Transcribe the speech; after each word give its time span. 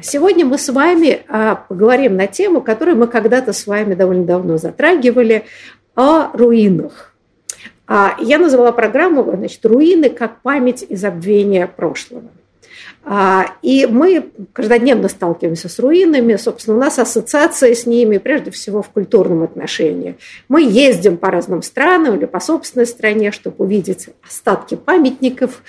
Сегодня 0.00 0.46
мы 0.46 0.58
с 0.58 0.68
вами 0.70 1.22
а, 1.28 1.56
поговорим 1.56 2.16
на 2.16 2.26
тему, 2.26 2.62
которую 2.62 2.96
мы 2.96 3.06
когда-то 3.06 3.52
с 3.52 3.66
вами 3.66 3.94
довольно 3.94 4.24
давно 4.24 4.56
затрагивали, 4.56 5.44
о 5.94 6.34
руинах. 6.34 7.14
А, 7.86 8.16
я 8.18 8.38
назвала 8.38 8.72
программу 8.72 9.22
значит, 9.36 9.64
«Руины 9.66 10.08
как 10.08 10.40
память 10.40 10.84
и 10.88 10.96
забвение 10.96 11.66
прошлого». 11.66 12.30
А, 13.04 13.46
и 13.62 13.86
мы 13.86 14.30
каждодневно 14.52 15.08
сталкиваемся 15.08 15.68
с 15.68 15.78
руинами, 15.78 16.36
собственно, 16.36 16.76
у 16.76 16.80
нас 16.80 16.98
ассоциация 16.98 17.74
с 17.74 17.84
ними, 17.84 18.18
прежде 18.18 18.52
всего, 18.52 18.80
в 18.80 18.88
культурном 18.90 19.42
отношении. 19.42 20.16
Мы 20.48 20.62
ездим 20.62 21.16
по 21.18 21.30
разным 21.30 21.62
странам 21.62 22.16
или 22.16 22.26
по 22.26 22.38
собственной 22.38 22.86
стране, 22.86 23.32
чтобы 23.32 23.64
увидеть 23.64 24.08
остатки 24.26 24.76
памятников 24.76 25.62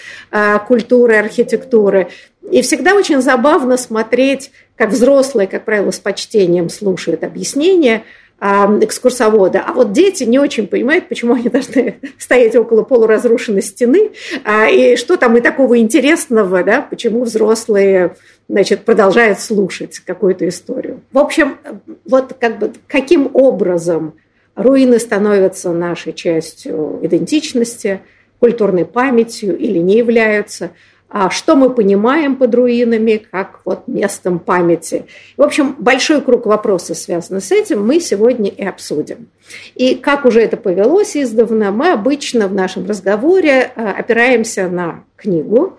культуры, 0.68 1.16
архитектуры. 1.16 2.10
И 2.52 2.62
всегда 2.62 2.94
очень 2.94 3.22
забавно 3.22 3.78
смотреть, 3.78 4.52
как 4.76 4.90
взрослые, 4.90 5.48
как 5.48 5.66
правило, 5.66 5.92
с 5.92 6.00
почтением 6.00 6.70
слушают 6.70 7.24
объяснения 7.24 8.04
экскурсовода. 8.42 9.64
А 9.66 9.72
вот 9.72 9.94
дети 9.94 10.26
не 10.26 10.38
очень 10.38 10.68
понимают, 10.68 11.08
почему 11.08 11.36
они 11.36 11.48
должны 11.48 12.00
стоять 12.18 12.56
около 12.56 12.84
полуразрушенной 12.84 13.62
стены, 13.62 14.12
а, 14.44 14.68
и 14.68 14.98
что 14.98 15.16
там 15.16 15.38
и 15.38 15.42
такого 15.42 15.80
интересного, 15.80 16.64
да, 16.64 16.82
почему 16.82 17.24
взрослые 17.24 18.16
значит, 18.50 18.84
продолжают 18.84 19.40
слушать 19.40 20.00
какую-то 20.00 20.48
историю. 20.50 21.02
В 21.14 21.20
общем, 21.20 21.58
вот 22.04 22.36
как 22.38 22.60
бы 22.60 22.74
каким 22.88 23.30
образом 23.34 24.16
руины 24.56 25.00
становятся 25.00 25.72
нашей 25.72 26.12
частью 26.12 27.00
идентичности, 27.02 28.02
культурной 28.40 28.84
памятью 28.84 29.58
или 29.58 29.78
не 29.78 29.96
являются– 29.96 30.72
а 30.93 30.93
что 31.30 31.56
мы 31.56 31.70
понимаем 31.70 32.36
под 32.36 32.56
руинами, 32.56 33.24
как 33.32 33.60
вот 33.66 33.88
местом 33.88 34.40
памяти. 34.40 35.06
В 35.38 35.44
общем, 35.44 35.76
большой 35.78 36.22
круг 36.22 36.46
вопросов, 36.46 36.98
связанных 36.98 37.44
с 37.44 37.52
этим, 37.52 37.86
мы 37.86 38.00
сегодня 38.00 38.50
и 38.50 38.66
обсудим. 38.66 39.28
И 39.76 39.96
как 39.96 40.26
уже 40.26 40.42
это 40.42 40.58
повелось 40.58 41.16
издавна, 41.16 41.72
мы 41.72 41.92
обычно 41.92 42.48
в 42.48 42.54
нашем 42.54 42.88
разговоре 42.88 43.72
а, 43.76 43.92
опираемся 43.92 44.68
на 44.68 45.04
книгу, 45.16 45.78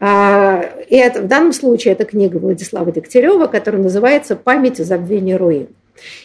а, 0.00 0.64
и 0.88 0.96
это, 0.96 1.20
в 1.20 1.28
данном 1.28 1.52
случае 1.52 1.92
это 1.92 2.04
книга 2.06 2.38
Владислава 2.38 2.90
Дегтярева, 2.90 3.46
которая 3.46 3.82
называется 3.82 4.34
«Память 4.34 4.80
и 4.80 4.82
забвение 4.82 5.36
руин». 5.36 5.68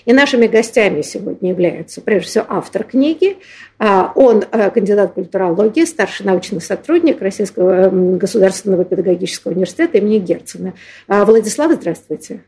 И 0.06 0.14
нашими 0.14 0.48
гостями 0.48 1.02
сегодня 1.02 1.50
являются, 1.50 2.02
прежде 2.02 2.28
всего, 2.28 2.46
автор 2.50 2.84
книги. 2.84 3.38
А, 3.78 4.12
он 4.16 4.44
э, 4.52 4.70
кандидат 4.70 5.14
культурологии, 5.14 5.84
старший 5.86 6.26
научный 6.26 6.62
сотрудник 6.62 7.22
Российского 7.22 7.90
государственного 7.90 8.86
педагогического 8.86 9.52
университета 9.52 9.98
имени 9.98 10.20
Герцена. 10.20 10.74
А, 11.08 11.26
Владислав, 11.26 11.74
здравствуйте. 11.74 12.42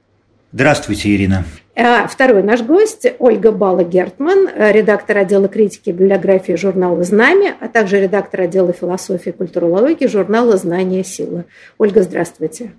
Здравствуйте, 0.53 1.13
Ирина. 1.13 1.43
А, 1.75 2.07
второй 2.07 2.41
наш 2.43 2.61
гость– 2.61 3.05
Ольга 3.19 3.51
Бала-Гертман, 3.51 4.49
редактор 4.71 5.17
отдела 5.17 5.49
критики 5.49 5.89
и 5.89 5.91
библиографии 5.91 6.53
журнала 6.53 7.03
«Знамя», 7.03 7.55
а 7.59 7.67
также 7.67 7.99
редактор 7.99 8.41
отдела 8.41 8.71
философии 8.71 9.29
и 9.29 9.33
культурологии 9.33 10.07
журнала 10.07 10.55
«Знание. 10.55 11.03
Сила». 11.03 11.43
Ольга, 11.77 12.01
здравствуйте. 12.01 12.71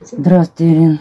Здравствуйте, 0.00 0.72
Ирина. 0.72 1.00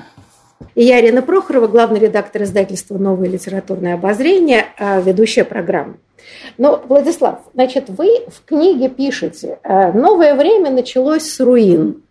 И 0.73 0.83
я, 0.83 0.99
Ирина 0.99 1.21
Прохорова, 1.21 1.67
главный 1.67 1.99
редактор 1.99 2.43
издательства 2.43 2.97
«Новое 2.97 3.29
литературное 3.29 3.93
обозрение», 3.93 4.65
а, 4.77 4.99
ведущая 4.99 5.43
программы. 5.43 5.97
Но, 6.57 6.83
Владислав, 6.87 7.39
значит, 7.53 7.85
вы 7.89 8.25
в 8.27 8.43
книге 8.45 8.89
пишете 8.89 9.59
«Новое 9.63 10.35
время 10.35 10.71
началось 10.71 11.23
с 11.23 11.39
руин». 11.39 12.01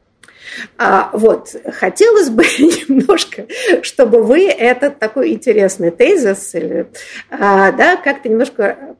А, 0.78 1.10
вот, 1.12 1.54
хотелось 1.72 2.30
бы 2.30 2.44
немножко, 2.88 3.46
чтобы 3.82 4.22
вы 4.22 4.46
этот 4.46 4.98
такой 4.98 5.32
интересный 5.32 5.90
тезис 5.90 6.54
или, 6.54 6.86
а, 7.30 7.72
да, 7.72 7.96
как-то 7.96 8.28
немножко 8.28 8.96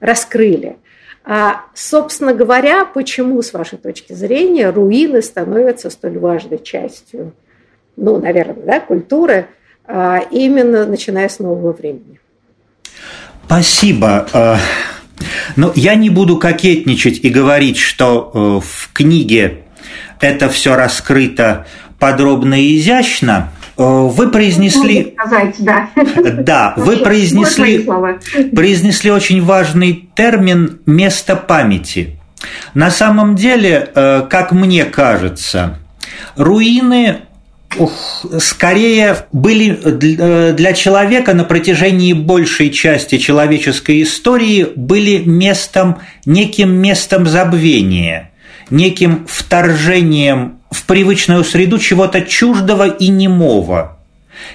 раскрыли. 0.00 0.76
А, 1.24 1.66
собственно 1.74 2.34
говоря, 2.34 2.84
почему, 2.84 3.42
с 3.42 3.52
вашей 3.52 3.78
точки 3.78 4.12
зрения, 4.12 4.70
руины 4.70 5.22
становятся 5.22 5.90
столь 5.90 6.18
важной 6.18 6.58
частью 6.58 7.32
ну, 7.96 8.18
наверное, 8.18 8.64
да, 8.64 8.80
культуры, 8.80 9.46
а, 9.86 10.18
именно 10.30 10.86
начиная 10.86 11.28
с 11.28 11.38
нового 11.38 11.72
времени. 11.72 12.20
Спасибо. 13.46 14.26
А, 14.32 14.58
Но 15.56 15.68
ну, 15.68 15.72
я 15.74 15.94
не 15.94 16.10
буду 16.10 16.36
кокетничать 16.38 17.20
и 17.22 17.28
говорить, 17.28 17.78
что 17.78 18.30
э, 18.32 18.38
в 18.64 18.92
книге 18.92 19.64
это 20.20 20.48
все 20.48 20.76
раскрыто 20.76 21.66
подробно 21.98 22.54
и 22.54 22.78
изящно. 22.78 23.50
Э, 23.76 23.82
вы 23.82 24.30
произнесли... 24.30 25.14
Сказать, 25.18 25.56
да. 25.58 25.90
Да, 26.32 26.74
вы 26.76 26.98
произнесли, 26.98 27.88
произнесли 28.54 29.10
очень 29.10 29.42
важный 29.42 30.08
термин 30.14 30.80
«место 30.86 31.36
памяти». 31.36 32.16
На 32.72 32.90
самом 32.90 33.36
деле, 33.36 33.90
э, 33.94 34.26
как 34.30 34.52
мне 34.52 34.84
кажется, 34.84 35.78
руины 36.36 37.20
скорее 38.38 39.26
были 39.32 39.78
э, 39.82 40.52
для 40.52 40.72
человека 40.72 41.34
на 41.34 41.44
протяжении 41.44 42.12
большей 42.12 42.70
части 42.70 43.18
человеческой 43.18 44.02
истории 44.02 44.66
были 44.74 45.18
местом, 45.18 45.98
неким 46.26 46.72
местом 46.72 47.26
забвения, 47.26 48.30
неким 48.70 49.26
вторжением 49.28 50.58
в 50.70 50.84
привычную 50.84 51.44
среду 51.44 51.78
чего-то 51.78 52.22
чуждого 52.22 52.88
и 52.88 53.08
немого. 53.08 53.98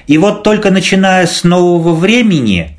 И 0.07 0.17
вот 0.17 0.43
только 0.43 0.71
начиная 0.71 1.27
с 1.27 1.43
нового 1.43 1.93
времени 1.93 2.74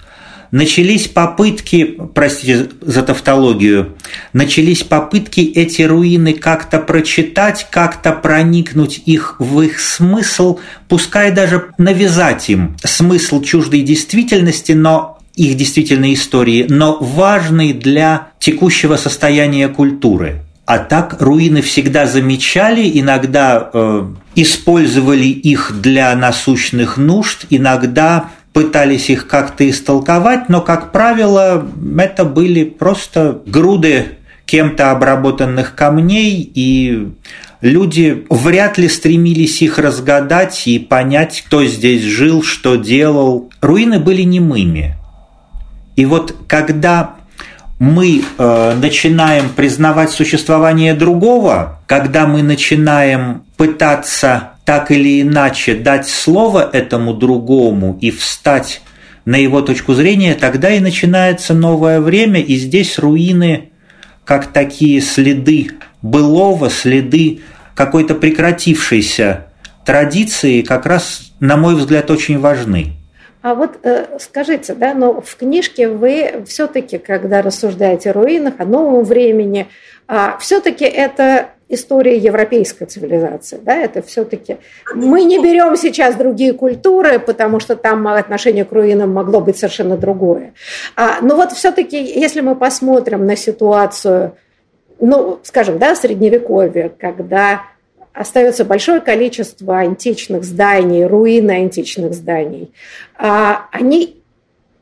начались 0.51 1.09
попытки, 1.09 1.99
простите 2.15 2.69
за 2.81 3.03
тавтологию, 3.03 3.97
начались 4.33 4.83
попытки 4.83 5.41
эти 5.41 5.83
руины 5.83 6.33
как-то 6.33 6.79
прочитать, 6.79 7.67
как-то 7.71 8.13
проникнуть 8.13 9.03
их 9.07 9.37
в 9.39 9.61
их 9.61 9.81
смысл, 9.81 10.59
пускай 10.89 11.33
даже 11.33 11.71
навязать 11.79 12.49
им 12.49 12.77
смысл 12.85 13.43
чуждой 13.43 13.83
действительности, 13.83 14.73
но 14.73 15.19
их 15.35 15.57
действительной 15.57 16.15
истории, 16.15 16.67
но 16.69 16.97
важный 16.99 17.73
для 17.73 18.29
текущего 18.39 18.97
состояния 18.97 19.69
культуры. 19.69 20.43
А 20.65 20.79
так 20.79 21.19
руины 21.21 21.63
всегда 21.63 22.07
замечали, 22.07 22.91
иногда 22.99 23.71
э, 23.73 24.09
использовали 24.35 25.27
их 25.27 25.81
для 25.81 26.15
насущных 26.17 26.97
нужд, 26.97 27.47
иногда 27.51 28.31
пытались 28.57 29.11
их 29.11 29.27
как-то 29.27 29.69
истолковать, 29.69 30.49
но, 30.49 30.63
как 30.63 30.91
правило, 30.91 31.69
это 31.99 32.25
были 32.25 32.65
просто 32.65 33.43
груды 33.45 34.17
кем-то 34.47 34.93
обработанных 34.93 35.75
камней, 35.75 36.51
и 36.55 37.11
люди 37.61 38.25
вряд 38.31 38.79
ли 38.79 38.89
стремились 38.89 39.61
их 39.61 39.79
разгадать 39.79 40.67
и 40.69 40.79
понять, 40.79 41.45
кто 41.47 41.67
здесь 41.67 42.03
жил, 42.03 42.43
что 42.43 42.77
делал. 42.77 43.51
Руины 43.61 44.01
были 44.01 44.23
немыми. 44.23 44.97
И 45.97 46.07
вот 46.07 46.35
когда 46.49 47.17
мы 47.79 48.23
э, 48.39 48.75
начинаем 48.81 49.51
признавать 49.51 50.13
существование 50.13 50.95
другого, 50.95 51.83
когда 51.87 52.27
мы 52.27 52.43
начинаем 52.43 53.43
пытаться 53.59 54.53
так 54.67 54.91
или 54.91 55.23
иначе 55.23 55.77
дать 55.77 56.09
слово 56.09 56.69
этому 56.71 57.15
другому 57.15 57.97
и 58.01 58.11
встать 58.11 58.83
на 59.25 59.37
его 59.37 59.63
точку 59.63 59.95
зрения, 59.95 60.35
тогда 60.35 60.71
и 60.71 60.81
начинается 60.81 61.55
новое 61.55 62.01
время, 62.01 62.41
и 62.41 62.57
здесь 62.57 62.99
руины 62.99 63.71
как 64.25 64.49
такие 64.49 65.01
следы 65.01 65.71
былого, 66.03 66.69
следы 66.69 67.41
какой-то 67.77 68.17
прекратившейся 68.17 69.47
традиции 69.85 70.63
как 70.63 70.85
раз, 70.85 71.33
на 71.39 71.57
мой 71.57 71.77
взгляд, 71.77 72.11
очень 72.11 72.41
важны. 72.41 72.93
А 73.43 73.55
вот 73.55 73.79
э, 73.85 74.19
скажите, 74.19 74.75
да, 74.75 74.95
но 74.95 75.21
в 75.21 75.37
книжке 75.37 75.89
вы 75.89 76.43
все-таки, 76.49 76.99
когда 76.99 77.41
рассуждаете 77.41 78.11
о 78.11 78.15
руинах, 78.15 78.55
о 78.59 78.65
новом 78.65 79.05
времени, 79.05 79.69
а 80.09 80.37
все-таки 80.39 80.85
это 80.85 81.51
история 81.69 82.17
европейской 82.17 82.85
цивилизации, 82.85 83.59
да, 83.61 83.75
это 83.77 84.01
все-таки 84.03 84.59
мы 84.95 85.25
не 85.25 85.39
берем 85.43 85.77
сейчас 85.77 86.15
другие 86.15 86.53
культуры, 86.53 87.19
потому 87.19 87.59
что 87.59 87.75
там 87.75 88.07
отношение 88.07 88.65
к 88.65 88.73
руинам 88.73 89.13
могло 89.13 89.41
быть 89.41 89.59
совершенно 89.59 89.97
другое. 89.97 90.55
А, 90.95 91.19
но 91.23 91.35
вот 91.35 91.53
все-таки, 91.53 92.01
если 92.01 92.41
мы 92.41 92.55
посмотрим 92.55 93.27
на 93.27 93.35
ситуацию, 93.37 94.37
ну, 95.01 95.41
скажем, 95.43 95.79
да, 95.79 95.97
средневековья, 95.97 96.89
когда 96.89 97.63
остается 98.13 98.65
большое 98.65 99.01
количество 99.01 99.79
античных 99.79 100.45
зданий, 100.45 101.05
руины 101.05 101.51
античных 101.51 102.15
зданий. 102.15 102.73
А 103.19 103.67
они 103.73 104.23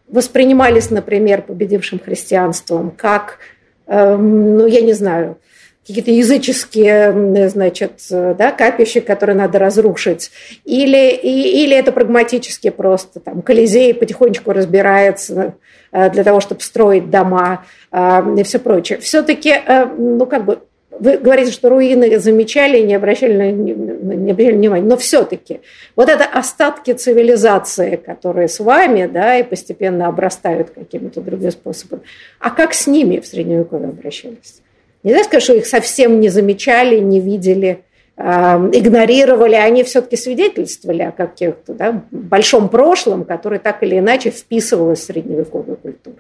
воспринимались, 0.09 0.91
например, 0.91 1.43
победившим 1.43 1.99
христианством 1.99 2.93
как, 2.97 3.39
эм, 3.87 4.57
ну, 4.59 4.67
я 4.67 4.83
не 4.83 4.93
знаю, 4.93 5.39
какие-то 5.87 6.11
языческие, 6.11 7.49
значит, 7.49 7.93
да, 8.11 8.53
капища, 8.53 9.01
которые 9.01 9.37
надо 9.37 9.59
разрушить, 9.59 10.31
или, 10.65 11.11
и, 11.11 11.63
или 11.65 11.77
это 11.77 11.93
прагматически 11.93 12.71
просто 12.71 13.21
там 13.21 13.43
Колизей 13.43 13.93
потихонечку 13.93 14.53
разбирается 14.53 15.55
э, 15.93 16.11
для 16.11 16.25
того, 16.25 16.41
чтобы 16.41 16.63
строить 16.63 17.11
дома 17.11 17.67
э, 17.93 18.23
и 18.39 18.43
все 18.45 18.59
прочее. 18.59 18.99
Все-таки, 18.99 19.51
э, 19.51 19.87
ну, 19.87 20.27
как 20.27 20.45
бы 20.45 20.61
вы 20.99 21.19
говорите, 21.19 21.51
что 21.51 21.69
руины 21.69 22.19
замечали 22.19 22.79
и 22.79 22.85
не 22.85 22.95
обращали, 22.95 23.51
не 23.51 24.31
обращали 24.31 24.57
внимания, 24.57 24.87
но 24.87 24.97
все-таки 24.97 25.61
вот 25.97 26.09
это 26.09 26.25
остатки 26.25 26.93
цивилизации, 26.93 27.97
которые 27.97 28.49
с 28.49 28.61
вами, 28.61 29.07
да, 29.07 29.37
и 29.39 29.43
постепенно 29.43 30.07
обрастают 30.07 30.71
какими-то 30.71 31.21
другими 31.21 31.51
способами. 31.51 32.03
А 32.39 32.51
как 32.51 32.75
с 32.75 32.87
ними 32.87 33.19
в 33.19 33.27
Средневековье 33.27 33.89
обращались? 33.89 34.63
Нельзя 35.05 35.23
сказать, 35.25 35.45
что 35.45 35.55
их 35.55 35.67
совсем 35.67 36.19
не 36.19 36.31
замечали, 36.31 36.99
не 36.99 37.21
видели, 37.21 37.85
а, 38.17 38.57
игнорировали, 38.73 39.55
они 39.55 39.85
все-таки 39.85 40.17
свидетельствовали 40.17 41.03
о 41.03 41.13
каких-то 41.13 41.75
да, 41.75 42.03
большом 42.11 42.69
прошлом, 42.69 43.25
которое 43.25 43.59
так 43.59 43.83
или 43.83 43.99
иначе 43.99 44.31
вписывалось 44.31 45.01
в 45.01 45.05
средневековую 45.05 45.77
культуру. 45.77 46.17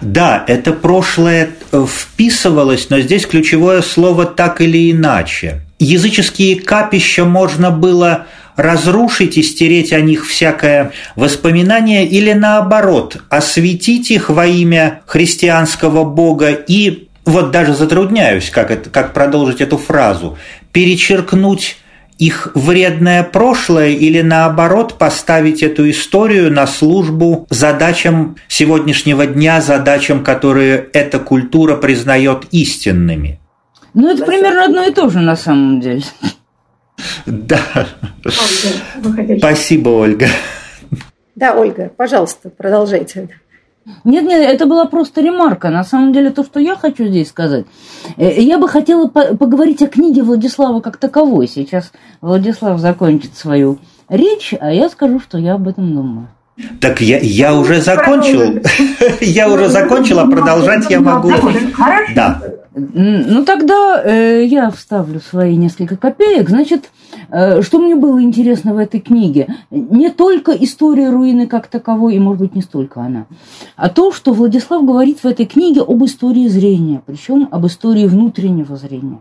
Да, 0.00 0.44
это 0.46 0.72
прошлое 0.72 1.50
э, 1.72 1.86
вписывалось, 1.88 2.90
но 2.90 3.00
здесь 3.00 3.26
ключевое 3.26 3.82
слово 3.82 4.26
«так 4.26 4.60
или 4.60 4.92
иначе». 4.92 5.62
Языческие 5.78 6.60
капища 6.60 7.24
можно 7.24 7.70
было 7.70 8.26
разрушить 8.60 9.38
и 9.38 9.42
стереть 9.42 9.92
о 9.92 10.00
них 10.00 10.26
всякое 10.26 10.92
воспоминание 11.16 12.06
или 12.06 12.32
наоборот, 12.32 13.18
осветить 13.28 14.10
их 14.10 14.30
во 14.30 14.46
имя 14.46 15.02
христианского 15.06 16.04
Бога 16.04 16.50
и 16.50 17.08
вот 17.24 17.50
даже 17.50 17.74
затрудняюсь, 17.74 18.50
как, 18.50 18.70
это, 18.70 18.90
как 18.90 19.12
продолжить 19.12 19.60
эту 19.60 19.78
фразу, 19.78 20.38
перечеркнуть 20.72 21.76
их 22.18 22.52
вредное 22.54 23.22
прошлое 23.22 23.90
или 23.90 24.20
наоборот 24.20 24.98
поставить 24.98 25.62
эту 25.62 25.88
историю 25.88 26.52
на 26.52 26.66
службу 26.66 27.46
задачам 27.48 28.36
сегодняшнего 28.46 29.26
дня, 29.26 29.62
задачам, 29.62 30.22
которые 30.22 30.86
эта 30.92 31.18
культура 31.18 31.76
признает 31.76 32.44
истинными. 32.50 33.40
Ну, 33.94 34.10
это 34.10 34.24
примерно 34.24 34.66
одно 34.66 34.84
и 34.84 34.92
то 34.92 35.08
же 35.08 35.20
на 35.20 35.34
самом 35.34 35.80
деле. 35.80 36.02
Да. 37.26 37.60
Спасибо, 39.38 39.88
Ольга. 39.90 40.26
Да, 41.34 41.54
Ольга, 41.54 41.90
пожалуйста, 41.96 42.50
продолжайте. 42.50 43.28
Нет, 44.04 44.24
нет, 44.24 44.42
это 44.42 44.66
была 44.66 44.84
просто 44.84 45.20
ремарка. 45.20 45.70
На 45.70 45.84
самом 45.84 46.12
деле, 46.12 46.30
то, 46.30 46.44
что 46.44 46.60
я 46.60 46.76
хочу 46.76 47.06
здесь 47.06 47.28
сказать, 47.28 47.64
э, 48.16 48.40
я 48.40 48.58
бы 48.58 48.68
хотела 48.68 49.06
поговорить 49.08 49.82
о 49.82 49.88
книге 49.88 50.22
Владислава 50.22 50.80
как 50.80 50.98
таковой. 50.98 51.48
Сейчас 51.48 51.92
Владислав 52.20 52.78
закончит 52.78 53.36
свою 53.36 53.78
речь, 54.08 54.54
а 54.60 54.72
я 54.72 54.88
скажу, 54.90 55.18
что 55.18 55.38
я 55.38 55.54
об 55.54 55.66
этом 55.66 55.94
думаю. 55.94 56.28
Так 56.80 57.00
я, 57.00 57.18
я 57.18 57.54
уже 57.54 57.80
закончил. 57.80 58.60
Я 59.20 59.48
уже 59.48 59.68
закончил, 59.68 60.18
а 60.20 60.26
продолжать 60.26 60.88
я 60.90 61.00
могу. 61.00 61.32
Да. 62.14 62.42
Ну, 62.72 63.44
тогда 63.44 64.00
э, 64.04 64.44
я 64.44 64.70
вставлю 64.70 65.20
свои 65.20 65.56
несколько 65.56 65.96
копеек. 65.96 66.48
Значит, 66.48 66.90
э, 67.30 67.62
что 67.62 67.78
мне 67.80 67.96
было 67.96 68.22
интересно 68.22 68.74
в 68.74 68.78
этой 68.78 69.00
книге? 69.00 69.56
Не 69.70 70.10
только 70.10 70.52
история 70.52 71.10
руины 71.10 71.46
как 71.46 71.66
таковой, 71.66 72.14
и, 72.14 72.20
может 72.20 72.40
быть, 72.42 72.54
не 72.54 72.62
столько 72.62 73.00
она, 73.00 73.26
а 73.76 73.88
то, 73.88 74.12
что 74.12 74.32
Владислав 74.32 74.84
говорит 74.84 75.18
в 75.22 75.26
этой 75.26 75.46
книге 75.46 75.82
об 75.82 76.04
истории 76.04 76.46
зрения, 76.46 77.02
причем 77.04 77.48
об 77.50 77.66
истории 77.66 78.06
внутреннего 78.06 78.76
зрения. 78.76 79.18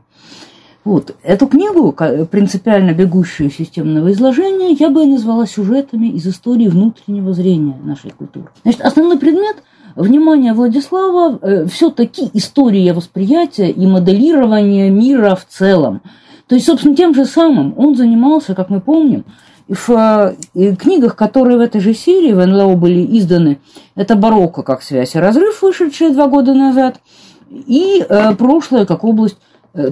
Вот. 0.86 1.16
Эту 1.24 1.48
книгу, 1.48 1.96
принципиально 2.32 2.94
бегущую 2.94 3.52
системного 3.52 4.12
изложения, 4.12 4.72
я 4.72 4.90
бы 4.90 5.06
назвала 5.06 5.46
сюжетами 5.46 6.08
из 6.08 6.26
истории 6.26 6.68
внутреннего 6.68 7.34
зрения 7.34 7.76
нашей 7.84 8.12
культуры. 8.12 8.48
Значит, 8.64 8.82
основной 8.82 9.18
предмет– 9.18 9.58
внимание 9.96 10.54
Владислава 10.54 11.38
э, 11.42 11.66
все-таки 11.66 12.30
история 12.34 12.94
восприятия 12.94 13.70
и 13.70 13.86
моделирования 13.86 14.90
мира 14.90 15.36
в 15.36 15.46
целом. 15.46 16.02
То 16.48 16.56
есть, 16.56 16.68
собственно, 16.68 16.96
тем 16.96 17.14
же 17.14 17.26
самым 17.26 17.74
он 17.78 17.96
занимался, 17.96 18.56
как 18.56 18.70
мы 18.70 18.82
помним, 18.82 19.26
в 19.68 20.36
э, 20.56 20.76
книгах, 20.76 21.16
которые 21.16 21.58
в 21.58 21.62
этой 21.62 21.80
же 21.80 21.94
серии 21.94 22.34
в 22.34 22.44
НЛО 22.44 22.76
были 22.76 23.06
изданы, 23.20 23.60
это 23.96 24.16
«Барокко 24.16 24.64
как 24.64 24.82
связь 24.82 25.16
и 25.16 25.20
разрыв», 25.20 25.62
вышедшие 25.62 26.12
два 26.12 26.28
года 26.28 26.54
назад, 26.54 27.00
и 27.50 28.04
э, 28.08 28.36
«Прошлое 28.36 28.86
как 28.86 29.04
область 29.04 29.38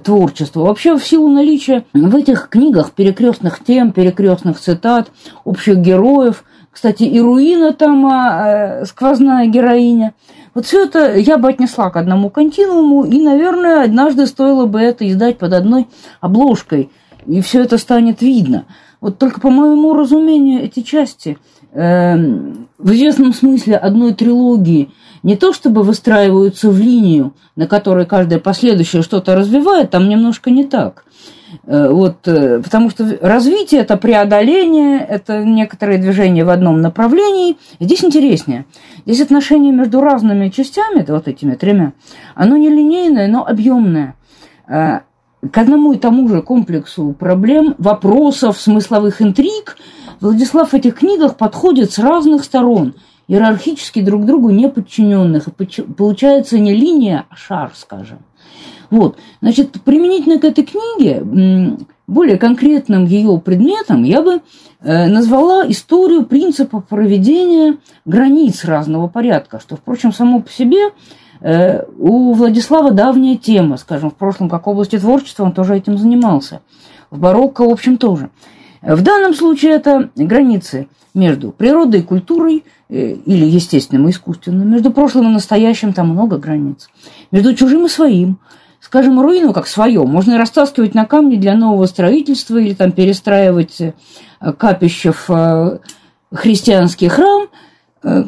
творчества. 0.04 0.62
Вообще, 0.62 0.96
в 0.98 1.04
силу 1.04 1.30
наличия 1.30 1.86
в 1.94 2.16
этих 2.16 2.50
книгах 2.50 2.92
перекрестных 2.92 3.64
тем, 3.64 3.92
перекрестных 3.92 4.60
цитат, 4.60 5.12
общих 5.44 5.78
героев– 5.78 6.44
кстати, 6.78 7.06
и 7.06 7.20
руина 7.20 7.74
там 7.74 8.06
а, 8.06 8.82
э, 8.82 8.86
сквозная 8.86 9.48
героиня. 9.48 10.14
Вот 10.54 10.68
все 10.68 10.84
это 10.84 11.18
я 11.18 11.40
бы 11.40 11.50
отнесла 11.50 11.90
к 11.90 11.98
одному 11.98 12.30
континууму, 12.30 13.04
и, 13.04 13.20
наверное, 13.20 13.86
однажды 13.86 14.28
стоило 14.28 14.68
бы 14.68 14.80
это 14.80 15.10
издать 15.10 15.40
под 15.40 15.54
одной 15.54 15.88
обложкой, 16.22 16.92
и 17.26 17.42
все 17.42 17.64
это 17.64 17.80
станет 17.80 18.22
видно. 18.22 18.66
Вот 19.02 19.18
только 19.18 19.42
по 19.42 19.50
моему 19.50 19.96
разумению 19.96 20.62
эти 20.66 20.82
части 20.82 21.40
э, 21.57 21.57
в 21.78 22.92
известном 22.92 23.34
смысле 23.34 23.78
одной 23.78 24.14
трилогии 24.14 24.90
не 25.24 25.36
то 25.36 25.54
чтобы 25.54 25.84
выстраиваются 25.84 26.70
в 26.70 26.80
линию, 26.80 27.34
на 27.56 27.68
которой 27.68 28.06
каждое 28.06 28.40
последующее 28.40 29.02
что-то 29.02 29.36
развивает, 29.36 29.92
там 29.92 30.10
немножко 30.10 30.50
не 30.50 30.64
так. 30.64 31.06
Э, 31.66 31.90
вот, 31.90 32.28
э, 32.28 32.62
потому 32.64 32.90
что 32.90 33.18
развитие– 33.22 33.82
это 33.82 33.98
преодоление, 33.98 35.00
это 35.00 35.44
некоторые 35.44 35.98
движения 35.98 36.46
в 36.46 36.50
одном 36.50 36.82
направлении. 36.82 37.58
Здесь 37.80 38.04
интереснее. 38.04 38.66
Здесь 39.06 39.22
отношение 39.22 39.72
между 39.72 40.02
разными 40.02 40.50
частями, 40.50 41.06
вот 41.08 41.28
этими 41.28 41.56
тремя, 41.56 41.94
оно 42.36 42.58
не 42.58 42.70
линейное, 42.70 43.28
но 43.28 43.46
объемное. 43.46 44.16
К 45.52 45.58
одному 45.60 45.94
и 45.94 45.98
тому 45.98 46.28
же 46.28 46.42
комплексу 46.42 47.16
проблем, 47.18 47.76
вопросов, 47.78 48.60
смысловых 48.60 49.22
интриг 49.22 49.78
Владислав 50.20 50.72
в 50.72 50.74
этих 50.74 50.96
книгах 50.96 51.38
подходит 51.38 51.92
с 51.92 52.00
разных 52.00 52.44
сторон, 52.44 52.96
иерархически 53.28 54.02
друг 54.02 54.26
другу 54.26 54.50
не 54.50 54.70
подчиненных. 54.70 55.46
Получается 55.96 56.60
не 56.60 56.74
линия, 56.74 57.26
а 57.30 57.36
шар, 57.36 57.72
скажем. 57.76 58.20
Вот. 58.90 59.18
Значит, 59.42 59.82
применительно 59.84 60.40
к 60.40 60.46
этой 60.46 60.64
книге, 60.64 61.78
более 62.08 62.38
конкретным 62.38 63.06
ее 63.06 63.38
предметом 63.40 64.04
я 64.04 64.22
бы 64.22 64.42
э, 64.80 65.08
назвала 65.08 65.70
историю 65.70 66.26
принципа 66.26 66.80
проведения 66.80 67.78
границ 68.06 68.64
разного 68.64 69.10
порядка, 69.10 69.60
что, 69.60 69.76
впрочем, 69.76 70.14
само 70.14 70.42
по 70.42 70.50
себе 70.50 70.92
у 71.42 72.34
Владислава 72.34 72.92
давняя 72.92 73.38
тема, 73.38 73.78
скажем, 73.78 74.12
в 74.12 74.16
прошлом 74.16 74.50
как 74.50 74.68
области 74.68 74.98
творчества 74.98 75.44
он 75.44 75.54
тоже 75.54 75.76
этим 75.76 75.98
занимался. 75.98 76.62
В 77.10 77.20
барокко, 77.20 77.64
в 77.64 77.70
общем, 77.70 77.98
тоже. 77.98 78.30
В 78.82 79.02
данном 79.02 79.34
случае 79.34 79.74
это 79.74 80.10
границы 80.16 80.88
между 81.14 81.52
природой 81.52 82.02
и 82.02 82.04
культурой, 82.04 82.64
э, 82.90 83.14
или 83.14 83.46
естественным 83.46 84.08
и 84.08 84.12
искусственным, 84.12 84.70
между 84.70 84.92
прошлым 84.92 85.28
и 85.28 85.34
настоящим 85.34 85.94
там 85.94 86.10
много 86.10 86.38
границ, 86.38 86.90
между 87.32 87.54
чужим 87.56 87.86
и 87.86 87.90
своим, 87.90 88.40
скажем, 88.80 89.20
руину 89.20 89.52
как 89.52 89.68
свое 89.68 90.04
можно 90.04 90.38
растаскивать 90.38 90.94
на 90.94 91.06
камни 91.06 91.36
для 91.36 91.56
нового 91.56 91.88
строительства 91.88 92.58
или 92.58 92.74
там 92.74 92.92
перестраивать 92.92 93.82
э, 93.82 93.94
капище 94.58 95.12
в 95.12 95.30
э, 95.30 95.80
христианский 96.34 97.08
храм, 97.08 97.44
э, 97.44 97.48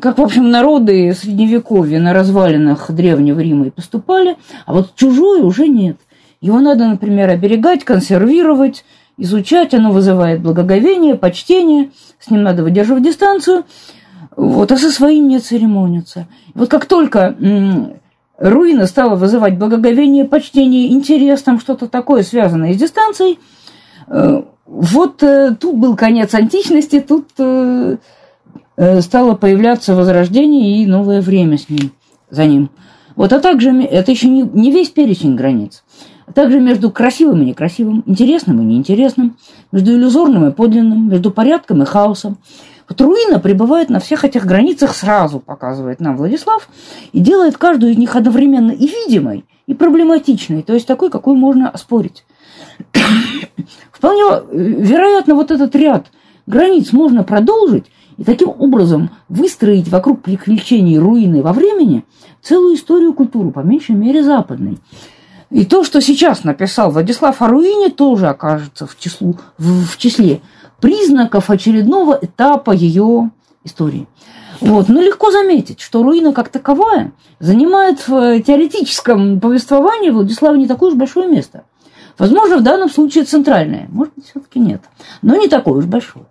как, 0.02 0.18
в 0.18 0.22
общем, 0.22 0.50
народы 0.50 1.14
Средневековья 1.14 2.00
на 2.00 2.14
развалинах 2.14 2.92
Древнего 2.92 3.40
Рима 3.40 3.68
и 3.68 3.70
поступали, 3.70 4.36
а 4.66 4.74
вот 4.74 4.96
чужое 4.96 5.44
уже 5.44 5.68
нет. 5.68 5.98
Его 6.42 6.60
надо, 6.60 6.86
например, 6.86 7.30
оберегать, 7.30 7.84
консервировать, 7.84 8.84
изучать, 9.18 9.74
оно 9.74 9.92
вызывает 9.92 10.42
благоговение, 10.42 11.16
почтение, 11.16 11.92
с 12.20 12.30
ним 12.30 12.44
надо 12.44 12.64
выдерживать 12.64 13.04
дистанцию, 13.04 13.66
вот, 14.36 14.72
а 14.72 14.78
со 14.78 14.90
своим 14.90 15.28
не 15.28 15.40
церемониться. 15.40 16.28
Вот 16.56 16.70
как 16.70 16.86
только 16.86 17.36
руина 18.38 18.88
стала 18.88 19.16
вызывать 19.16 19.58
благоговение, 19.58 20.26
почтение, 20.26 20.94
интерес, 20.94 21.44
там 21.44 21.60
что-то 21.60 21.88
такое, 21.88 22.24
связанное 22.24 22.74
с 22.74 22.78
дистанцией, 22.78 23.40
э, 24.08 24.42
вот 24.66 25.24
э, 25.24 25.56
тут 25.60 25.76
был 25.76 25.96
конец 25.96 26.34
античности, 26.34 27.02
тут 27.02 27.28
э, 27.38 27.98
стало 29.02 29.36
появляться 29.36 29.96
возрождение 29.96 30.82
и 30.82 30.86
новое 30.86 31.22
время 31.22 31.58
с 31.58 31.70
ним, 31.70 31.92
за 32.30 32.46
ним. 32.46 32.70
Вот, 33.16 33.34
а 33.34 33.40
также 33.40 33.72
это 33.72 34.12
еще 34.12 34.30
не, 34.30 34.44
не 34.44 34.72
весь 34.72 34.90
перечень 34.90 35.36
границ. 35.36 35.84
А 36.26 36.32
также 36.32 36.60
между 36.60 36.92
красивым 36.92 37.42
и 37.42 37.46
некрасивым, 37.46 38.04
интересным 38.06 38.62
и 38.62 38.64
неинтересным, 38.64 39.36
между 39.72 39.92
иллюзорным 39.92 40.48
и 40.48 40.52
подлинным, 40.52 41.10
между 41.10 41.32
порядком 41.32 41.82
и 41.82 41.86
хаосом. 41.86 42.38
Вот 42.88 43.02
руина 43.02 43.40
пребывает 43.40 43.90
на 43.90 44.00
всех 44.00 44.26
этих 44.26 44.46
границах 44.46 44.96
сразу, 44.96 45.40
показывает 45.40 46.00
нам 46.00 46.18
Владислав, 46.18 46.70
и 47.12 47.20
делает 47.20 47.58
каждую 47.58 47.92
из 47.92 47.98
них 47.98 48.16
одновременно 48.16 48.72
и 48.72 48.88
видимой, 48.88 49.44
и 49.68 49.74
проблематичной, 49.74 50.64
то 50.64 50.74
есть 50.74 50.88
такой, 50.88 51.10
какую 51.10 51.36
можно 51.36 51.70
оспорить. 51.70 52.26
Вполне 53.92 54.24
э, 54.24 54.42
вероятно, 54.52 55.36
вот 55.36 55.52
этот 55.52 55.76
ряд 55.76 56.08
границ 56.48 56.92
можно 56.94 57.24
продолжить 57.24 57.86
и 58.20 58.24
таким 58.26 58.50
образом 58.50 59.12
выстроить 59.30 59.88
вокруг 59.88 60.22
приключений 60.22 60.98
руины 60.98 61.42
во 61.42 61.54
времени 61.54 62.04
целую 62.42 62.76
историю 62.76 63.14
культуры, 63.14 63.50
по 63.52 63.62
меньшей 63.62 63.96
мере 63.96 64.22
западной. 64.24 64.78
И 65.50 65.66
то, 65.66 65.86
что 65.86 66.02
сейчас 66.02 66.44
написал 66.44 66.92
Владислав 66.92 67.42
о 67.42 67.48
руине, 67.48 67.90
тоже 67.90 68.28
окажется 68.28 68.86
в, 68.86 69.00
числу, 69.00 69.38
в, 69.58 69.86
в 69.86 69.98
числе 69.98 70.42
признаков 70.82 71.50
очередного 71.50 72.20
этапа 72.22 72.72
ее 72.72 73.32
истории. 73.64 74.06
Вот. 74.60 74.90
Но 74.90 75.02
легко 75.02 75.32
заметить, 75.32 75.80
что 75.80 76.04
руина 76.04 76.34
как 76.34 76.50
таковая 76.50 77.14
занимает 77.40 78.06
в 78.06 78.42
теоретическом 78.42 79.40
повествовании 79.40 80.10
Владислава 80.10 80.56
не 80.56 80.68
такое 80.68 80.92
уж 80.92 80.98
большое 80.98 81.30
место. 81.30 81.64
Возможно, 82.18 82.58
в 82.58 82.64
данном 82.64 82.90
случае 82.90 83.24
центральное, 83.24 83.88
может 83.90 84.14
быть, 84.14 84.26
все-таки 84.26 84.60
нет, 84.60 84.82
но 85.22 85.38
не 85.38 85.48
такое 85.48 85.76
уж 85.76 85.86
большое. 85.86 86.26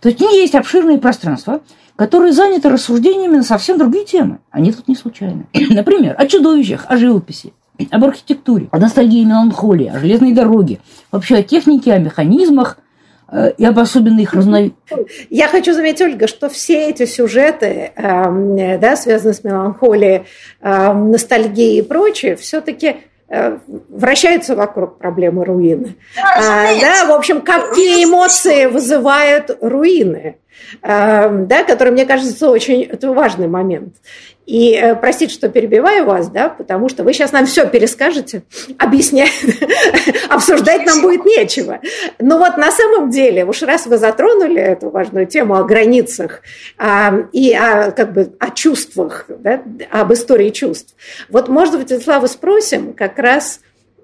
То 0.00 0.08
есть 0.08 0.20
есть 0.20 0.54
обширные 0.54 0.98
пространства, 0.98 1.60
которые 1.96 2.32
заняты 2.32 2.68
рассуждениями 2.68 3.36
на 3.36 3.42
совсем 3.42 3.78
другие 3.78 4.04
темы. 4.04 4.38
Они 4.50 4.72
тут 4.72 4.88
не 4.88 4.96
случайны. 4.96 5.46
Например, 5.70 6.14
о 6.18 6.26
чудовищах, 6.26 6.86
о 6.88 6.96
живописи, 6.96 7.52
об 7.90 8.04
архитектуре, 8.04 8.68
о 8.70 8.78
ностальгии 8.78 9.22
и 9.22 9.24
меланхолии, 9.24 9.88
о 9.88 9.98
железной 9.98 10.32
дороге, 10.32 10.80
вообще 11.10 11.36
о 11.36 11.42
технике, 11.42 11.92
о 11.92 11.98
механизмах, 11.98 12.78
Э, 13.34 13.52
и 13.56 13.64
об 13.64 13.78
особенных 13.78 14.32
разновидностях. 14.34 14.98
Я 15.30 15.48
хочу 15.48 15.72
заметить, 15.72 16.02
Ольга, 16.02 16.28
что 16.28 16.48
все 16.48 16.90
эти 16.90 17.04
сюжеты, 17.04 17.92
эм, 17.96 18.78
да, 18.78 18.96
связанные 18.96 19.34
с 19.34 19.42
меланхолией, 19.42 20.24
эм, 20.60 21.10
ностальгией 21.10 21.78
и 21.78 21.82
прочее, 21.82 22.36
все-таки 22.36 22.86
э, 22.86 22.96
вращаются 23.88 24.54
вокруг 24.54 24.98
проблемы 24.98 25.44
руины. 25.44 25.96
А, 26.16 26.78
да, 26.80 27.06
в 27.06 27.12
общем, 27.12 27.40
какие 27.40 28.04
эмоции 28.04 28.66
вызывают 28.66 29.56
руины, 29.60 30.38
эм, 30.82 31.46
да, 31.46 31.64
которые, 31.64 31.92
мне 31.92 32.06
кажется, 32.06 32.50
очень 32.50 32.82
это 32.82 33.12
важный 33.12 33.48
момент. 33.48 33.94
И 34.46 34.74
э, 34.74 34.94
простите, 34.94 35.32
что 35.32 35.48
перебиваю 35.48 36.04
вас, 36.04 36.28
да, 36.28 36.48
потому 36.48 36.88
что 36.88 37.02
вы 37.02 37.12
сейчас 37.12 37.32
нам 37.32 37.46
все 37.46 37.66
перескажете, 37.66 38.42
объяснять, 38.78 39.32
обсуждать 40.28 40.84
нам 40.84 41.00
будет 41.00 41.24
нечего. 41.24 41.80
Но 42.18 42.38
вот 42.38 42.56
на 42.56 42.70
самом 42.70 43.10
деле, 43.10 43.44
уж 43.44 43.62
раз 43.62 43.86
вы 43.86 43.96
затронули 43.96 44.60
эту 44.60 44.90
важную 44.90 45.26
тему 45.26 45.56
о 45.56 45.64
границах 45.64 46.42
а, 46.76 47.14
и 47.32 47.54
о, 47.54 47.90
как 47.90 48.12
бы, 48.12 48.32
о 48.38 48.50
чувствах, 48.50 49.26
да, 49.28 49.62
об 49.90 50.12
истории 50.12 50.50
чувств, 50.50 50.94
вот, 51.30 51.48
может 51.48 51.78
быть, 51.78 52.02
Слава, 52.02 52.26
спросим 52.26 52.92
как 52.92 53.18
раз 53.18 53.60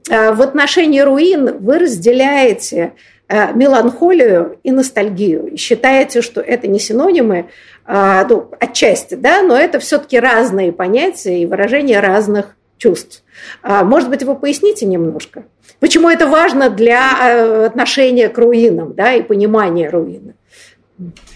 а, 0.08 0.32
в 0.32 0.40
отношении 0.40 1.00
руин 1.00 1.58
вы 1.58 1.80
разделяете 1.80 2.94
а, 3.28 3.52
меланхолию 3.52 4.58
и 4.62 4.72
ностальгию. 4.72 5.56
Считаете, 5.56 6.20
что 6.20 6.40
это 6.40 6.66
не 6.66 6.78
синонимы, 6.78 7.48
ну, 7.86 8.50
отчасти, 8.60 9.14
да, 9.14 9.42
но 9.42 9.56
это 9.56 9.80
все-таки 9.80 10.18
разные 10.18 10.72
понятия 10.72 11.42
и 11.42 11.46
выражения 11.46 12.00
разных 12.00 12.56
чувств. 12.78 13.22
А, 13.62 13.84
может 13.84 14.08
быть, 14.08 14.22
вы 14.22 14.34
поясните 14.34 14.86
немножко, 14.86 15.44
почему 15.78 16.08
это 16.08 16.26
важно 16.26 16.70
для 16.70 17.10
э, 17.20 17.66
отношения 17.66 18.28
к 18.28 18.38
руинам, 18.38 18.94
да, 18.94 19.14
и 19.14 19.22
понимания 19.22 19.88
руины? 19.88 20.34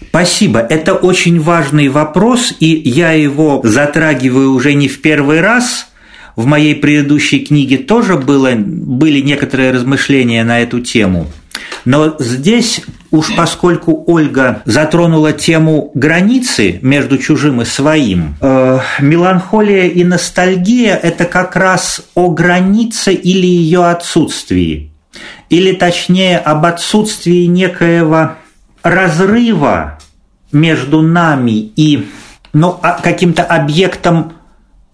Спасибо. 0.09 0.59
Это 0.59 0.93
очень 0.93 1.39
важный 1.39 1.89
вопрос, 1.89 2.53
и 2.59 2.67
я 2.67 3.11
его 3.11 3.61
затрагиваю 3.63 4.53
уже 4.53 4.73
не 4.73 4.87
в 4.87 5.01
первый 5.01 5.41
раз. 5.41 5.87
В 6.35 6.45
моей 6.45 6.75
предыдущей 6.75 7.39
книге 7.45 7.77
тоже 7.77 8.17
было, 8.17 8.51
были 8.55 9.21
некоторые 9.21 9.71
размышления 9.71 10.43
на 10.43 10.61
эту 10.61 10.81
тему. 10.81 11.27
Но 11.85 12.15
здесь 12.19 12.81
уж 13.11 13.35
поскольку 13.35 14.03
Ольга 14.07 14.61
затронула 14.65 15.33
тему 15.33 15.91
границы 15.93 16.79
между 16.81 17.17
чужим 17.17 17.61
и 17.61 17.65
своим, 17.65 18.35
э, 18.41 18.79
меланхолия 18.99 19.87
и 19.87 20.03
ностальгия– 20.03 20.95
это 21.03 21.25
как 21.25 21.55
раз 21.55 22.01
о 22.15 22.29
границе 22.31 23.13
или 23.13 23.45
ее 23.45 23.85
отсутствии. 23.85 24.91
Или 25.49 25.73
точнее 25.73 26.39
об 26.39 26.65
отсутствии 26.65 27.45
некоего 27.45 28.31
разрыва 28.81 29.99
между 30.51 31.01
нами 31.01 31.71
и 31.75 32.07
ну, 32.53 32.79
а, 32.81 32.99
каким-то 33.01 33.43
объектом 33.43 34.33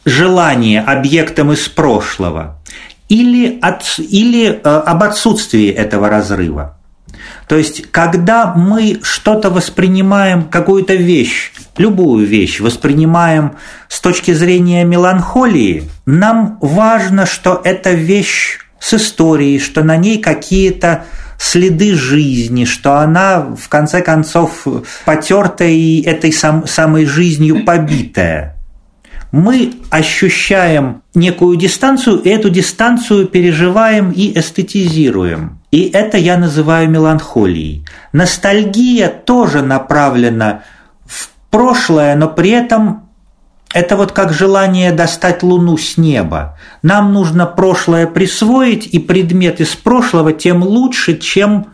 желания, 0.03 0.81
объектом 0.81 1.51
из 1.51 1.67
прошлого, 1.69 2.59
или, 3.07 3.59
от, 3.61 3.83
или 3.99 4.47
э, 4.49 4.59
об 4.63 5.03
отсутствии 5.03 5.69
этого 5.69 6.09
разрыва. 6.09 6.77
То 7.47 7.57
есть, 7.57 7.91
когда 7.91 8.53
мы 8.53 8.99
что-то 9.03 9.49
воспринимаем, 9.49 10.43
какую-то 10.43 10.95
вещь, 10.95 11.51
любую 11.77 12.25
вещь 12.25 12.59
воспринимаем 12.59 13.53
с 13.89 13.99
точки 13.99 14.31
зрения 14.33 14.83
меланхолии, 14.83 15.89
нам 16.05 16.57
важно, 16.61 17.25
что 17.25 17.61
эта 17.63 17.91
вещь 17.91 18.59
с 18.79 18.93
историей, 18.93 19.59
что 19.59 19.83
на 19.83 19.97
ней 19.97 20.19
какие-то 20.19 21.05
следы 21.37 21.95
жизни, 21.95 22.65
что 22.65 22.99
она, 22.99 23.41
в 23.41 23.67
конце 23.67 24.01
концов, 24.01 24.65
потертая 25.05 25.69
и 25.69 26.01
этой 26.01 26.31
сам, 26.31 26.67
самой 26.67 27.05
жизнью 27.05 27.65
побитая. 27.65 28.55
Мы 29.31 29.73
ощущаем 29.89 31.01
некую 31.15 31.57
дистанцию, 31.57 32.19
и 32.19 32.29
эту 32.29 32.49
дистанцию 32.49 33.27
переживаем 33.27 34.11
и 34.11 34.37
эстетизируем– 34.37 35.57
и 35.71 35.89
это 35.89 36.17
я 36.17 36.37
называю 36.37 36.89
меланхолией. 36.89 37.85
Ностальгия 38.11 39.07
тоже 39.07 39.61
направлена 39.61 40.63
в 41.05 41.29
прошлое, 41.49 42.15
но 42.15 42.27
при 42.27 42.49
этом 42.49 43.09
это 43.73 43.95
вот 43.95 44.11
как 44.11 44.33
желание 44.33 44.91
достать 44.91 45.43
Луну 45.43 45.77
с 45.77 45.97
неба. 45.97 46.57
Нам 46.81 47.13
нужно 47.13 47.45
прошлое 47.45 48.05
присвоить, 48.05 48.85
и 48.85 48.99
предмет 48.99 49.61
из 49.61 49.75
прошлого 49.75 50.33
тем 50.33 50.61
лучше, 50.61 51.17
чем 51.17 51.67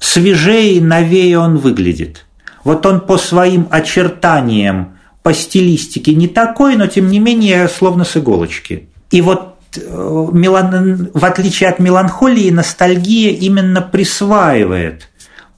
свежее 0.00 0.74
и 0.74 0.80
новее 0.80 1.38
он 1.38 1.58
выглядит. 1.58 2.24
Вот 2.64 2.86
он 2.86 3.00
по 3.00 3.18
своим 3.18 3.68
очертаниям, 3.70 4.96
по 5.22 5.34
стилистике 5.34 6.14
не 6.14 6.26
такой, 6.26 6.76
но 6.76 6.86
тем 6.86 7.08
не 7.08 7.18
менее 7.18 7.68
словно 7.68 8.04
с 8.04 8.16
иголочки. 8.16 8.88
И 9.10 9.20
вот. 9.20 9.51
В 9.76 11.24
отличие 11.24 11.68
от 11.68 11.78
меланхолии, 11.78 12.50
ностальгия 12.50 13.32
именно 13.32 13.80
присваивает 13.80 15.08